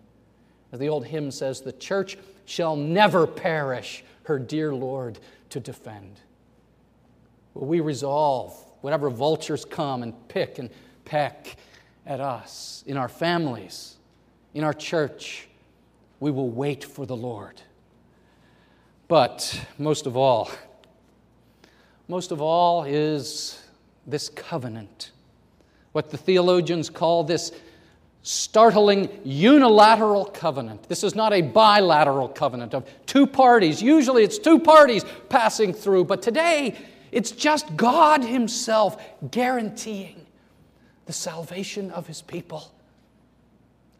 As 0.70 0.78
the 0.78 0.88
old 0.88 1.04
hymn 1.06 1.32
says, 1.32 1.60
the 1.60 1.72
church 1.72 2.18
shall 2.44 2.76
never 2.76 3.26
perish 3.26 4.04
her 4.26 4.38
dear 4.38 4.72
Lord 4.72 5.18
to 5.48 5.58
defend. 5.58 6.20
Will 7.54 7.66
we 7.66 7.80
resolve, 7.80 8.54
whatever 8.80 9.10
vultures 9.10 9.64
come 9.64 10.04
and 10.04 10.14
pick 10.28 10.60
and 10.60 10.70
peck 11.04 11.56
at 12.06 12.20
us, 12.20 12.84
in 12.86 12.96
our 12.96 13.08
families, 13.08 13.96
in 14.54 14.62
our 14.62 14.72
church, 14.72 15.48
we 16.20 16.30
will 16.30 16.48
wait 16.48 16.84
for 16.84 17.06
the 17.06 17.16
Lord. 17.16 17.60
But 19.12 19.60
most 19.76 20.06
of 20.06 20.16
all, 20.16 20.50
most 22.08 22.32
of 22.32 22.40
all 22.40 22.84
is 22.84 23.62
this 24.06 24.30
covenant, 24.30 25.10
what 25.92 26.08
the 26.08 26.16
theologians 26.16 26.88
call 26.88 27.22
this 27.22 27.52
startling 28.22 29.10
unilateral 29.22 30.24
covenant. 30.24 30.88
This 30.88 31.04
is 31.04 31.14
not 31.14 31.34
a 31.34 31.42
bilateral 31.42 32.26
covenant 32.26 32.72
of 32.72 32.88
two 33.04 33.26
parties. 33.26 33.82
Usually 33.82 34.24
it's 34.24 34.38
two 34.38 34.58
parties 34.58 35.04
passing 35.28 35.74
through, 35.74 36.06
but 36.06 36.22
today 36.22 36.74
it's 37.10 37.32
just 37.32 37.76
God 37.76 38.24
Himself 38.24 38.96
guaranteeing 39.30 40.24
the 41.04 41.12
salvation 41.12 41.90
of 41.90 42.06
His 42.06 42.22
people. 42.22 42.72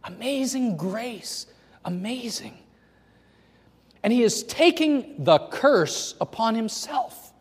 Amazing 0.05 0.79
grace, 0.79 1.48
amazing. 1.85 2.62
And 4.02 4.12
He 4.12 4.22
is 4.22 4.42
taking 4.42 5.24
the 5.24 5.38
curse 5.38 6.14
upon 6.20 6.54
Himself. 6.54 7.32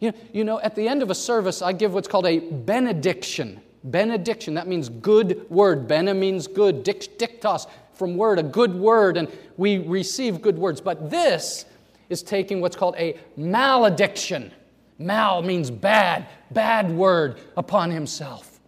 You 0.00 0.10
know, 0.10 0.18
you 0.32 0.44
know, 0.44 0.60
at 0.60 0.74
the 0.74 0.88
end 0.88 1.02
of 1.02 1.10
a 1.10 1.14
service, 1.14 1.62
I 1.62 1.72
give 1.72 1.94
what's 1.94 2.08
called 2.08 2.26
a 2.26 2.40
benediction. 2.40 3.60
Benediction, 3.84 4.54
that 4.54 4.66
means 4.66 4.88
good 4.88 5.48
word. 5.48 5.86
Bene 5.86 6.12
means 6.12 6.46
good. 6.48 6.84
Dictos, 6.84 7.68
from 7.94 8.16
word, 8.16 8.40
a 8.40 8.42
good 8.42 8.74
word, 8.74 9.16
and 9.16 9.28
we 9.56 9.78
receive 9.78 10.42
good 10.42 10.58
words. 10.58 10.80
But 10.80 11.08
this 11.08 11.66
is 12.08 12.22
taking 12.22 12.60
what's 12.60 12.74
called 12.74 12.96
a 12.98 13.18
malediction. 13.36 14.52
Mal 14.98 15.42
means 15.42 15.70
bad, 15.70 16.26
bad 16.50 16.90
word 16.90 17.40
upon 17.56 17.90
himself. 17.90 18.60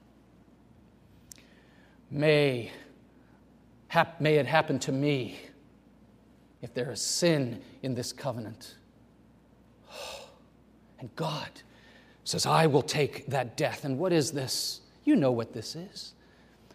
May, 2.10 2.70
hap, 3.94 4.20
may 4.20 4.34
it 4.34 4.46
happen 4.46 4.76
to 4.76 4.90
me 4.90 5.38
if 6.62 6.74
there 6.74 6.90
is 6.90 7.00
sin 7.00 7.62
in 7.82 7.94
this 7.94 8.12
covenant. 8.12 8.74
And 10.98 11.14
God 11.16 11.50
says, 12.22 12.46
I 12.46 12.66
will 12.66 12.82
take 12.82 13.26
that 13.26 13.58
death. 13.58 13.84
And 13.84 13.98
what 13.98 14.10
is 14.10 14.32
this? 14.32 14.80
You 15.04 15.16
know 15.16 15.32
what 15.32 15.52
this 15.52 15.76
is. 15.76 16.14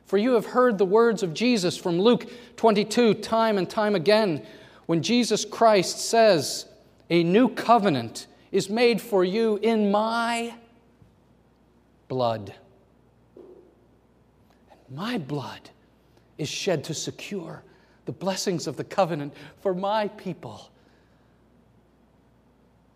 For 0.05 0.17
you 0.19 0.33
have 0.33 0.45
heard 0.45 0.77
the 0.77 0.85
words 0.85 1.23
of 1.23 1.33
Jesus 1.33 1.75
from 1.75 1.99
Luke 1.99 2.29
22 2.57 3.15
time 3.15 3.57
and 3.57 3.67
time 3.67 3.95
again, 3.95 4.45
when 4.85 5.01
Jesus 5.01 5.45
Christ 5.45 5.99
says, 5.99 6.67
A 7.09 7.23
new 7.23 7.49
covenant 7.49 8.27
is 8.51 8.69
made 8.69 9.01
for 9.01 9.23
you 9.23 9.57
in 9.63 9.89
my 9.89 10.53
blood. 12.07 12.53
And 13.35 14.95
my 14.95 15.17
blood 15.17 15.71
is 16.39 16.49
shed 16.49 16.83
to 16.85 16.93
secure 16.95 17.61
the 18.05 18.11
blessings 18.11 18.65
of 18.65 18.75
the 18.75 18.83
covenant 18.83 19.33
for 19.61 19.75
my 19.75 20.07
people. 20.07 20.71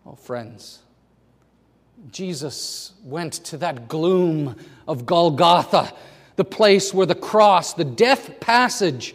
Oh, 0.04 0.16
friends, 0.16 0.80
Jesus 2.10 2.94
went 3.04 3.34
to 3.44 3.58
that 3.58 3.86
gloom 3.86 4.56
of 4.88 5.06
Golgotha, 5.06 5.92
the 6.36 6.44
place 6.44 6.92
where 6.92 7.06
the 7.06 7.14
cross, 7.14 7.74
the 7.74 7.84
death 7.84 8.40
passage 8.40 9.14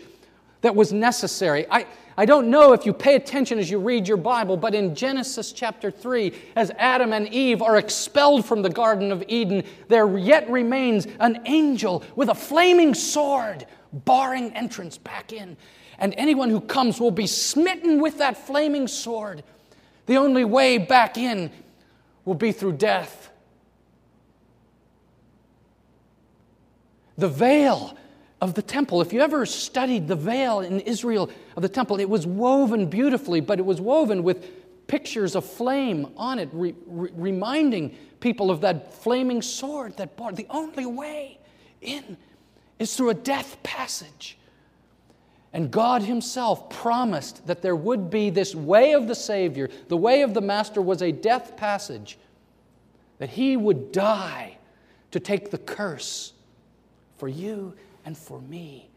that 0.62 0.76
was 0.76 0.94
necessary. 0.94 1.66
I, 1.70 1.86
I 2.18 2.26
don't 2.26 2.50
know 2.50 2.74
if 2.74 2.86
you 2.86 2.94
pay 2.94 3.16
attention 3.16 3.60
as 3.60 3.70
you 3.70 3.80
read 3.80 4.08
your 4.08 4.18
Bible, 4.18 4.58
but 4.58 4.76
in 4.76 4.96
Genesis 4.96 5.52
chapter 5.52 5.92
3, 5.92 6.34
as 6.56 6.72
Adam 6.78 7.14
and 7.14 7.28
Eve 7.30 7.62
are 7.62 7.78
expelled 7.78 8.46
from 8.46 8.62
the 8.62 8.70
Garden 8.70 9.12
of 9.12 9.24
Eden, 9.28 9.64
there 9.88 10.18
yet 10.18 10.50
remains 10.50 11.08
an 11.20 11.42
angel 11.46 12.04
with 12.16 12.30
a 12.30 12.36
flaming 12.36 12.94
sword 12.94 13.66
barring 13.92 14.56
entrance 14.56 14.98
back 14.98 15.34
in. 15.34 15.58
And 15.98 16.14
anyone 16.18 16.50
who 16.50 16.62
comes 16.62 17.00
will 17.00 17.12
be 17.12 17.28
smitten 17.28 18.02
with 18.02 18.18
that 18.20 18.38
flaming 18.38 18.88
sword. 18.88 19.44
The 20.06 20.18
only 20.18 20.46
way 20.46 20.78
back 20.78 21.18
in 21.18 21.52
will 22.26 22.36
be 22.36 22.52
through 22.52 22.74
death. 22.74 23.30
The 27.18 27.28
veil 27.28 27.98
of 28.42 28.54
the 28.54 28.62
temple, 28.62 29.02
if 29.02 29.12
you 29.12 29.20
ever 29.22 29.46
studied 29.46 30.08
the 30.08 30.16
veil 30.16 30.62
in 30.62 30.80
Israel 30.80 31.30
of 31.58 31.62
the 31.62 31.70
temple, 31.70 32.00
it 32.00 32.10
was 32.10 32.26
woven 32.26 32.86
beautifully, 32.86 33.42
but 33.42 33.60
it 33.60 33.66
was 33.66 33.82
woven 33.82 34.24
with 34.24 34.88
pictures 34.88 35.36
of 35.36 35.46
flame 35.46 36.08
on 36.16 36.40
it, 36.40 36.50
re- 36.54 36.74
re- 36.88 37.12
reminding 37.14 37.96
people 38.22 38.50
of 38.50 38.62
that 38.62 38.94
flaming 38.94 39.42
sword 39.42 39.98
that 39.98 40.16
bar. 40.16 40.32
The 40.32 40.48
only 40.50 40.86
way 40.86 41.40
in 41.82 42.18
is 42.80 42.96
through 42.96 43.10
a 43.10 43.14
death 43.14 43.62
passage. 43.62 44.38
And 45.52 45.70
God 45.70 46.02
Himself 46.02 46.70
promised 46.70 47.46
that 47.48 47.62
there 47.62 47.76
would 47.76 48.10
be 48.10 48.30
this 48.30 48.56
way 48.56 48.94
of 48.94 49.08
the 49.08 49.16
Savior. 49.16 49.70
The 49.88 49.98
way 49.98 50.22
of 50.22 50.34
the 50.34 50.42
Master 50.42 50.82
was 50.82 51.02
a 51.02 51.12
death 51.12 51.58
passage, 51.58 52.18
that 53.18 53.30
He 53.30 53.58
would 53.58 53.92
die 53.92 54.58
to 55.12 55.20
take 55.20 55.52
the 55.52 55.58
curse 55.58 56.34
for 57.18 57.28
you 57.28 57.74
and 58.06 58.18
for 58.18 58.40
me. 58.42 58.90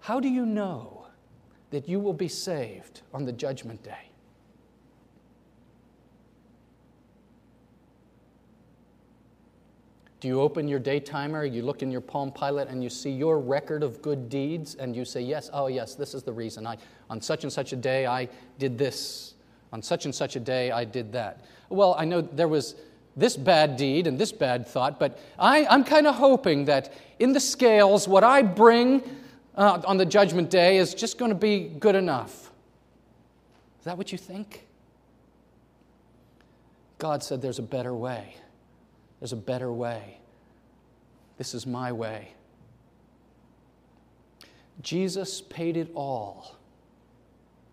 How 0.00 0.20
do 0.20 0.28
you 0.28 0.46
know 0.46 1.06
that 1.70 1.88
you 1.88 2.00
will 2.00 2.12
be 2.12 2.28
saved 2.28 3.02
on 3.12 3.24
the 3.24 3.32
judgment 3.32 3.82
day? 3.82 4.10
Do 10.20 10.28
you 10.28 10.40
open 10.40 10.66
your 10.66 10.78
day 10.78 10.98
timer, 10.98 11.44
you 11.44 11.62
look 11.62 11.82
in 11.82 11.90
your 11.90 12.00
Palm 12.00 12.32
Pilot, 12.32 12.68
and 12.68 12.82
you 12.82 12.88
see 12.88 13.10
your 13.10 13.38
record 13.38 13.82
of 13.82 14.00
good 14.00 14.30
deeds, 14.30 14.74
and 14.74 14.96
you 14.96 15.04
say, 15.04 15.20
Yes, 15.20 15.50
oh, 15.52 15.66
yes, 15.66 15.94
this 15.94 16.14
is 16.14 16.22
the 16.22 16.32
reason. 16.32 16.66
I, 16.66 16.78
on 17.10 17.20
such 17.20 17.44
and 17.44 17.52
such 17.52 17.72
a 17.72 17.76
day, 17.76 18.06
I 18.06 18.28
did 18.58 18.78
this. 18.78 19.34
On 19.72 19.82
such 19.82 20.06
and 20.06 20.14
such 20.14 20.36
a 20.36 20.40
day, 20.40 20.70
I 20.70 20.84
did 20.84 21.12
that. 21.12 21.44
Well, 21.68 21.94
I 21.98 22.04
know 22.04 22.22
there 22.22 22.48
was 22.48 22.76
this 23.16 23.36
bad 23.36 23.76
deed 23.76 24.06
and 24.06 24.18
this 24.18 24.32
bad 24.32 24.66
thought, 24.66 24.98
but 24.98 25.18
I, 25.38 25.66
I'm 25.66 25.84
kind 25.84 26.06
of 26.06 26.14
hoping 26.14 26.66
that 26.66 26.92
in 27.18 27.32
the 27.32 27.40
scales, 27.40 28.06
what 28.06 28.24
I 28.24 28.42
bring 28.42 29.02
uh, 29.54 29.82
on 29.86 29.96
the 29.96 30.06
judgment 30.06 30.50
day 30.50 30.76
is 30.78 30.94
just 30.94 31.18
going 31.18 31.30
to 31.30 31.36
be 31.36 31.68
good 31.80 31.94
enough. 31.94 32.50
Is 33.80 33.84
that 33.84 33.98
what 33.98 34.12
you 34.12 34.18
think? 34.18 34.66
God 36.98 37.22
said 37.22 37.42
there's 37.42 37.58
a 37.58 37.62
better 37.62 37.94
way. 37.94 38.34
There's 39.20 39.32
a 39.32 39.36
better 39.36 39.72
way. 39.72 40.18
This 41.38 41.54
is 41.54 41.66
my 41.66 41.92
way. 41.92 42.32
Jesus 44.82 45.40
paid 45.40 45.76
it 45.76 45.90
all. 45.94 46.56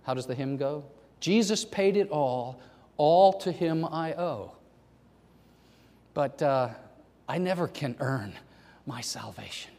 How 0.04 0.14
does 0.14 0.26
the 0.26 0.36
hymn 0.36 0.58
go? 0.58 0.84
Jesus 1.20 1.64
paid 1.64 1.96
it 1.98 2.10
all, 2.10 2.60
all 2.98 3.34
to 3.40 3.52
him 3.52 3.86
I 3.86 4.14
owe. 4.14 4.52
But 6.14 6.42
uh, 6.42 6.70
I 7.28 7.38
never 7.38 7.68
can 7.68 7.96
earn 8.00 8.34
my 8.86 9.02
salvation. 9.02 9.72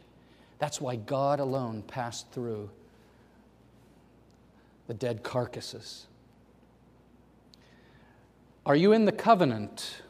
That's 0.59 0.81
why 0.81 0.95
God 0.95 1.39
alone 1.39 1.83
passed 1.83 2.31
through 2.31 2.69
the 4.87 4.93
dead 4.93 5.23
carcasses. 5.23 6.07
Are 8.65 8.75
you 8.75 8.93
in 8.93 9.05
the 9.05 9.11
covenant 9.11 10.01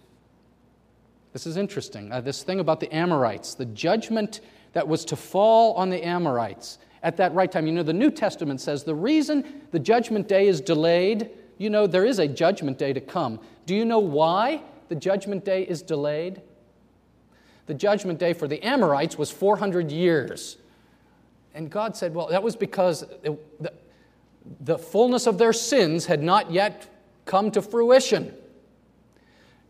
this 1.35 1.45
is 1.45 1.57
interesting. 1.57 2.13
Uh, 2.13 2.21
this 2.21 2.43
thing 2.43 2.61
about 2.61 2.79
the 2.79 2.89
Amorites, 2.95 3.55
the 3.55 3.65
judgment 3.65 4.39
that 4.71 4.87
was 4.87 5.03
to 5.03 5.17
fall 5.17 5.73
on 5.73 5.89
the 5.89 6.01
Amorites 6.01 6.77
at 7.03 7.17
that 7.17 7.33
right 7.33 7.51
time. 7.51 7.67
You 7.67 7.73
know, 7.73 7.83
the 7.83 7.91
New 7.91 8.09
Testament 8.09 8.61
says 8.61 8.85
the 8.85 8.95
reason 8.95 9.43
the 9.71 9.79
judgment 9.79 10.29
day 10.29 10.47
is 10.47 10.61
delayed, 10.61 11.29
you 11.57 11.69
know, 11.69 11.87
there 11.87 12.05
is 12.05 12.19
a 12.19 12.27
judgment 12.29 12.77
day 12.77 12.93
to 12.93 13.01
come. 13.01 13.41
Do 13.65 13.75
you 13.75 13.83
know 13.83 13.99
why 13.99 14.63
the 14.87 14.95
judgment 14.95 15.43
day 15.43 15.63
is 15.63 15.81
delayed? 15.81 16.41
The 17.65 17.73
judgment 17.73 18.17
day 18.17 18.31
for 18.31 18.47
the 18.47 18.63
Amorites 18.63 19.17
was 19.17 19.29
400 19.29 19.91
years. 19.91 20.55
And 21.53 21.69
God 21.69 21.97
said, 21.97 22.15
well, 22.15 22.27
that 22.27 22.43
was 22.43 22.55
because 22.55 23.03
it, 23.23 23.61
the, 23.61 23.73
the 24.61 24.77
fullness 24.77 25.27
of 25.27 25.37
their 25.37 25.51
sins 25.51 26.05
had 26.05 26.23
not 26.23 26.49
yet 26.49 26.87
come 27.25 27.51
to 27.51 27.61
fruition. 27.61 28.33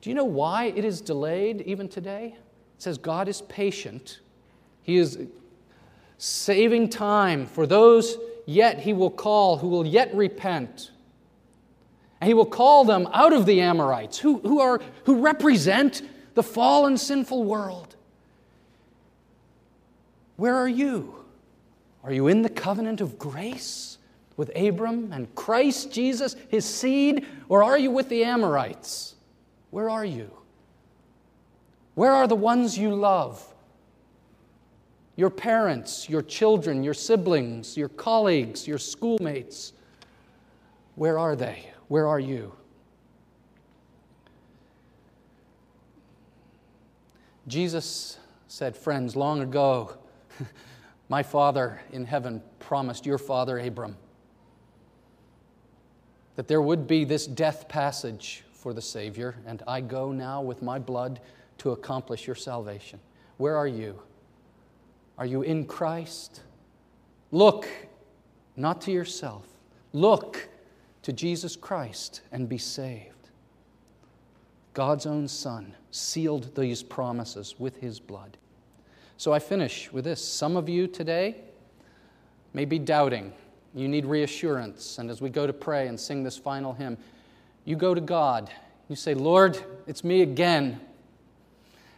Do 0.06 0.12
you 0.12 0.15
know 0.15 0.24
why 0.24 0.65
it 0.65 0.86
is 0.86 1.02
delayed 1.02 1.62
even 1.62 1.89
today? 1.89 2.36
It 2.36 2.82
says 2.84 3.00
God 3.00 3.28
is 3.28 3.41
patient. 3.41 4.20
He 4.84 4.98
is 4.98 5.18
saving 6.20 6.89
time 6.89 7.48
for 7.48 7.65
those 7.65 8.20
yet 8.46 8.82
he 8.82 8.94
will 8.94 9.10
call 9.10 9.58
who 9.58 9.68
will 9.68 9.84
yet 9.84 10.13
repent. 10.13 10.91
And 12.22 12.28
he 12.28 12.36
will 12.36 12.46
call 12.46 12.86
them 12.86 13.10
out 13.13 13.34
of 13.34 13.48
the 13.48 13.62
Amorites 13.62 14.20
who, 14.20 14.38
who, 14.41 14.60
are, 14.60 14.80
who 15.06 15.22
represent 15.22 16.04
the 16.36 16.44
fallen, 16.44 16.98
sinful 16.98 17.44
world. 17.44 17.96
Where 20.38 20.56
are 20.56 20.70
you? 20.70 21.15
Are 22.04 22.13
you 22.13 22.28
in 22.28 22.44
the 22.44 22.50
covenant 22.50 23.02
of 23.02 23.18
grace 23.18 23.98
with 24.38 24.56
Abram 24.56 25.12
and 25.12 25.34
Christ 25.34 25.91
Jesus, 25.91 26.36
his 26.48 26.63
seed, 26.63 27.26
or 27.50 27.63
are 27.63 27.80
you 27.80 27.89
with 27.89 28.08
the 28.10 28.24
Amorites? 28.24 29.14
Where 29.75 29.89
are 29.89 30.05
you? 30.05 30.31
Where 31.95 32.13
are 32.13 32.27
the 32.27 32.35
ones 32.35 32.77
you 32.77 32.95
love? 32.95 33.45
your 35.15 35.29
parents, 35.29 36.09
your 36.09 36.21
children, 36.21 36.83
your 36.83 36.93
siblings, 36.93 37.77
your 37.77 37.89
colleagues, 37.89 38.67
your 38.67 38.77
schoolmates. 38.77 39.73
Where 40.95 41.17
are 41.17 41.35
they? 41.35 41.71
Where 41.88 42.07
are 42.07 42.19
you? 42.19 42.53
Jesus 47.47 48.17
said, 48.47 48.75
Friends, 48.75 49.15
long 49.15 49.41
ago, 49.41 49.97
my 51.09 51.23
Father 51.23 51.81
in 51.91 52.05
heaven 52.05 52.41
promised 52.59 53.05
your 53.05 53.17
father 53.17 53.59
Abram 53.59 53.95
that 56.35 56.47
there 56.47 56.61
would 56.61 56.88
be 56.88 57.05
this 57.05 57.27
death 57.27 57.69
passage 57.69 58.44
for 58.65 58.73
the 58.73 58.82
Savior, 58.82 59.36
and 59.45 59.62
I 59.67 59.80
go 59.80 60.12
now 60.12 60.41
with 60.41 60.63
my 60.63 60.80
blood 60.80 61.19
to 61.60 61.69
accomplish 61.69 62.25
your 62.25 62.36
salvation. 62.36 62.99
Where 63.38 63.56
are 63.56 63.67
you? 63.67 64.01
Are 65.19 65.25
you 65.28 65.43
in 65.43 65.67
Christ? 65.67 66.41
Look 67.32 67.67
not 68.56 68.82
to 68.82 68.91
yourself, 68.91 69.45
look 69.93 70.49
to 71.04 71.13
Jesus 71.13 71.56
Christ 71.56 72.21
and 72.32 72.49
be 72.49 72.58
saved. 72.58 73.30
God's 74.73 75.06
own 75.06 75.28
Son 75.28 75.75
sealed 75.91 76.56
these 76.56 76.82
promises 76.82 77.54
with 77.60 77.78
his 77.78 77.99
blood. 77.99 78.36
So 79.17 79.32
I 79.32 79.38
finish 79.38 79.93
with 79.93 80.06
this. 80.06 80.28
Some 80.28 80.58
of 80.58 80.67
you 80.67 80.88
today 80.88 81.36
may 82.56 82.65
be 82.65 82.80
doubting. 82.80 83.32
You 83.75 83.88
need 83.88 84.08
reassurance. 84.08 84.97
And 84.97 85.12
as 85.12 85.21
we 85.21 85.30
go 85.30 85.45
to 85.45 85.54
pray 85.54 85.88
and 85.88 85.99
sing 85.99 86.23
this 86.23 86.36
final 86.36 86.73
hymn, 86.73 86.97
you 87.65 87.75
go 87.75 87.93
to 87.93 88.01
God. 88.01 88.49
You 88.88 88.95
say, 88.95 89.13
Lord, 89.13 89.62
it's 89.88 90.04
me 90.04 90.21
again. 90.21 90.80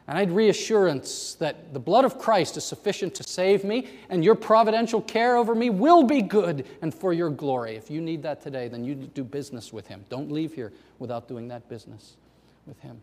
And 0.07 0.17
I 0.17 0.21
would 0.23 0.31
reassurance 0.31 1.35
that 1.35 1.73
the 1.73 1.79
blood 1.79 2.05
of 2.05 2.17
Christ 2.17 2.55
is 2.55 2.63
sufficient 2.63 3.13
to 3.15 3.23
save 3.23 3.65
me, 3.65 3.89
and 4.09 4.23
your 4.23 4.35
providential 4.35 5.01
care 5.01 5.35
over 5.35 5.53
me 5.53 5.69
will 5.69 6.03
be 6.03 6.21
good 6.21 6.65
and 6.81 6.95
for 6.95 7.11
your 7.11 7.29
glory. 7.29 7.75
If 7.75 7.91
you 7.91 7.99
need 7.99 8.23
that 8.23 8.41
today, 8.41 8.69
then 8.69 8.85
you 8.85 8.95
do 8.95 9.25
business 9.25 9.73
with 9.73 9.87
Him. 9.87 10.05
Don't 10.07 10.31
leave 10.31 10.53
here 10.53 10.71
without 10.97 11.27
doing 11.27 11.49
that 11.49 11.67
business 11.67 12.15
with 12.65 12.79
Him. 12.79 13.01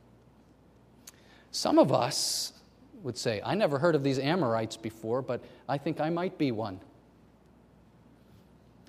Some 1.50 1.78
of 1.78 1.92
us 1.92 2.54
would 3.02 3.18
say, 3.18 3.42
I 3.44 3.54
never 3.54 3.78
heard 3.78 3.94
of 3.94 4.02
these 4.02 4.18
Amorites 4.18 4.78
before, 4.78 5.20
but 5.20 5.44
I 5.68 5.76
think 5.76 6.00
I 6.00 6.08
might 6.08 6.38
be 6.38 6.52
one. 6.52 6.80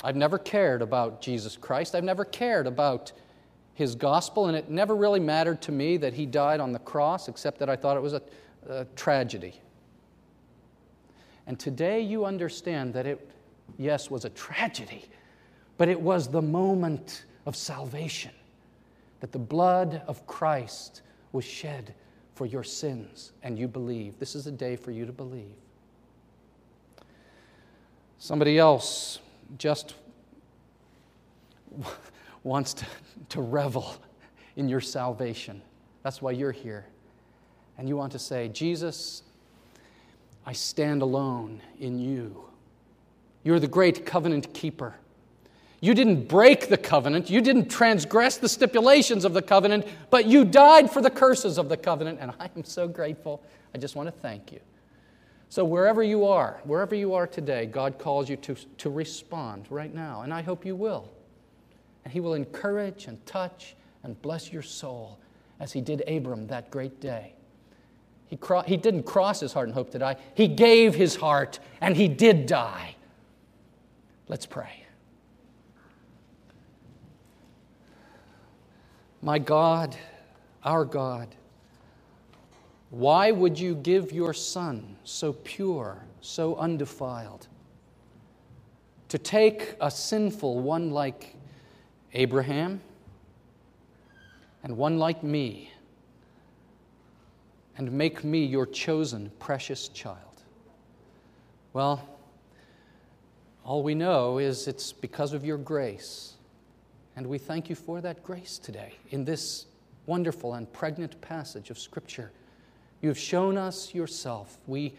I've 0.06 0.16
never 0.16 0.38
cared 0.38 0.82
about 0.82 1.22
Jesus 1.22 1.58
Christ. 1.58 1.96
I've 1.96 2.04
never 2.06 2.24
cared 2.24 2.66
about 2.66 3.12
his 3.76 3.94
gospel, 3.94 4.48
and 4.48 4.58
it 4.58 4.70
never 4.70 4.96
really 4.96 5.20
mattered 5.20 5.62
to 5.62 5.72
me 5.72 5.98
that 5.98 6.14
he 6.14 6.26
died 6.26 6.60
on 6.60 6.72
the 6.72 6.80
cross, 6.80 7.28
except 7.28 7.60
that 7.60 7.70
I 7.70 7.76
thought 7.76 7.98
it 7.98 8.02
was 8.02 8.14
a, 8.14 8.22
a 8.68 8.86
tragedy. 8.96 9.60
And 11.46 11.60
today 11.60 12.02
you 12.02 12.26
understand 12.26 12.94
that 12.94 13.06
it, 13.06 13.30
yes, 13.78 14.10
was 14.10 14.26
a 14.26 14.30
tragedy, 14.30 15.06
but 15.78 15.90
it 15.90 16.00
was 16.00 16.30
the 16.30 16.42
moment 16.42 17.26
of 17.46 17.56
salvation, 17.56 18.32
that 19.20 19.32
the 19.32 19.40
blood 19.40 20.02
of 20.08 20.26
Christ 20.26 21.02
was 21.34 21.44
shed 21.44 21.94
for 22.34 22.46
your 22.46 22.64
sins, 22.64 23.34
and 23.44 23.60
you 23.60 23.68
believe. 23.68 24.18
This 24.20 24.36
is 24.36 24.48
a 24.48 24.52
day 24.52 24.76
for 24.76 24.92
you 24.92 25.06
to 25.06 25.12
believe. 25.12 25.54
Somebody 28.20 28.58
else 28.58 29.20
just 29.58 29.96
wants 32.46 32.76
to, 32.76 32.86
to 33.30 33.42
revel 33.42 33.96
in 34.56 34.70
your 34.70 34.80
salvation. 34.80 35.62
That's 36.04 36.22
why 36.22 36.32
you're 36.32 36.52
here. 36.52 36.86
And 37.78 37.90
you 37.90 37.98
want 37.98 38.12
to 38.14 38.20
say, 38.20 38.48
Jesus, 38.50 39.24
I 40.46 40.54
stand 40.54 41.02
alone 41.02 41.62
in 41.80 42.00
you. 42.00 42.46
You're 43.44 43.60
the 43.60 43.68
great 43.68 44.06
covenant 44.06 44.54
keeper. 44.54 44.96
You 45.82 45.94
didn't 45.94 46.28
break 46.28 46.70
the 46.70 46.78
covenant, 46.78 47.30
you 47.30 47.42
didn't 47.42 47.70
transgress 47.70 48.38
the 48.38 48.50
stipulations 48.50 49.26
of 49.26 49.34
the 49.34 49.42
covenant, 49.42 49.86
but 50.10 50.26
you 50.26 50.46
died 50.46 50.90
for 50.90 51.02
the 51.02 51.10
curses 51.10 51.58
of 51.58 51.68
the 51.68 51.78
covenant, 51.78 52.20
and 52.22 52.32
I 52.40 52.50
am 52.56 52.64
so 52.64 52.88
grateful. 52.88 53.44
I 53.74 53.78
just 53.78 53.96
want 53.96 54.08
to 54.08 54.12
thank 54.12 54.52
you. 54.52 54.60
So, 55.50 55.64
wherever 55.64 56.02
you 56.02 56.26
are, 56.26 56.60
wherever 56.64 56.96
you 56.96 57.14
are 57.14 57.28
today, 57.28 57.66
God 57.66 58.00
calls 58.00 58.30
you 58.30 58.38
to, 58.38 58.56
to 58.56 58.90
respond 58.90 59.68
right 59.70 59.94
now, 59.94 60.22
and 60.22 60.34
I 60.34 60.42
hope 60.42 60.66
you 60.66 60.76
will. 60.76 61.10
And 62.06 62.14
He 62.14 62.22
will 62.22 62.36
encourage 62.36 63.08
and 63.08 63.24
touch 63.26 63.76
and 64.04 64.20
bless 64.22 64.54
your 64.54 64.62
soul 64.62 65.20
as 65.60 65.74
He 65.74 65.82
did 65.82 66.08
Abram 66.08 66.48
that 66.48 66.72
great 66.72 67.02
day. 67.02 67.34
He, 68.28 68.38
cro- 68.38 68.62
he 68.62 68.78
didn't 68.78 69.04
cross 69.04 69.40
his 69.40 69.54
heart 69.54 69.68
and 69.68 69.74
hope 69.74 69.92
to 69.92 70.00
die, 70.00 70.16
He 70.34 70.48
gave 70.48 70.96
His 70.96 71.16
heart 71.16 71.60
and 71.82 71.96
He 71.96 72.08
did 72.08 72.46
die. 72.46 72.96
Let's 74.28 74.46
pray. 74.46 74.86
My 79.22 79.40
God, 79.40 79.96
our 80.64 80.86
God, 80.86 81.36
why 82.90 83.32
would 83.32 83.60
you 83.60 83.76
give 83.76 84.12
your 84.12 84.34
Son 84.34 84.96
so 85.04 85.34
pure, 85.34 86.04
so 86.22 86.56
undefiled, 86.56 87.48
to 89.10 89.18
take 89.18 89.76
a 89.82 89.90
sinful 89.90 90.60
one 90.60 90.92
like 90.92 91.36
Abraham, 92.16 92.82
and 94.64 94.78
one 94.78 94.98
like 94.98 95.22
me, 95.22 95.72
and 97.78 97.92
make 97.92 98.24
me 98.24 98.46
your 98.46 98.66
chosen, 98.66 99.32
precious 99.40 99.90
child? 99.90 100.44
Well, 101.74 102.08
all 103.66 103.84
we 103.84 103.96
know 103.96 104.38
is 104.38 104.68
it's 104.68 104.94
because 104.94 105.34
of 105.34 105.44
your 105.44 105.58
grace. 105.58 106.36
And 107.18 107.28
we 107.28 107.38
thank 107.38 107.70
you 107.70 107.76
for 107.76 108.00
that 108.02 108.24
grace 108.24 108.58
today 108.58 108.94
in 109.10 109.26
this 109.26 109.66
wonderful 110.06 110.54
and 110.54 110.72
pregnant 110.72 111.20
passage 111.22 111.70
of 111.70 111.80
Scripture. 111.80 112.32
You 113.02 113.10
have 113.10 113.18
shown 113.18 113.58
us 113.58 113.94
yourself. 113.94 114.58
We 114.68 114.94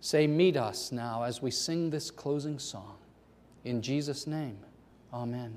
say, 0.00 0.26
Meet 0.26 0.56
us 0.56 0.92
now 0.92 1.22
as 1.22 1.42
we 1.42 1.50
sing 1.50 1.90
this 1.90 2.10
closing 2.10 2.58
song. 2.58 2.96
In 3.64 3.82
Jesus' 3.82 4.26
name, 4.26 4.58
amen. 5.12 5.56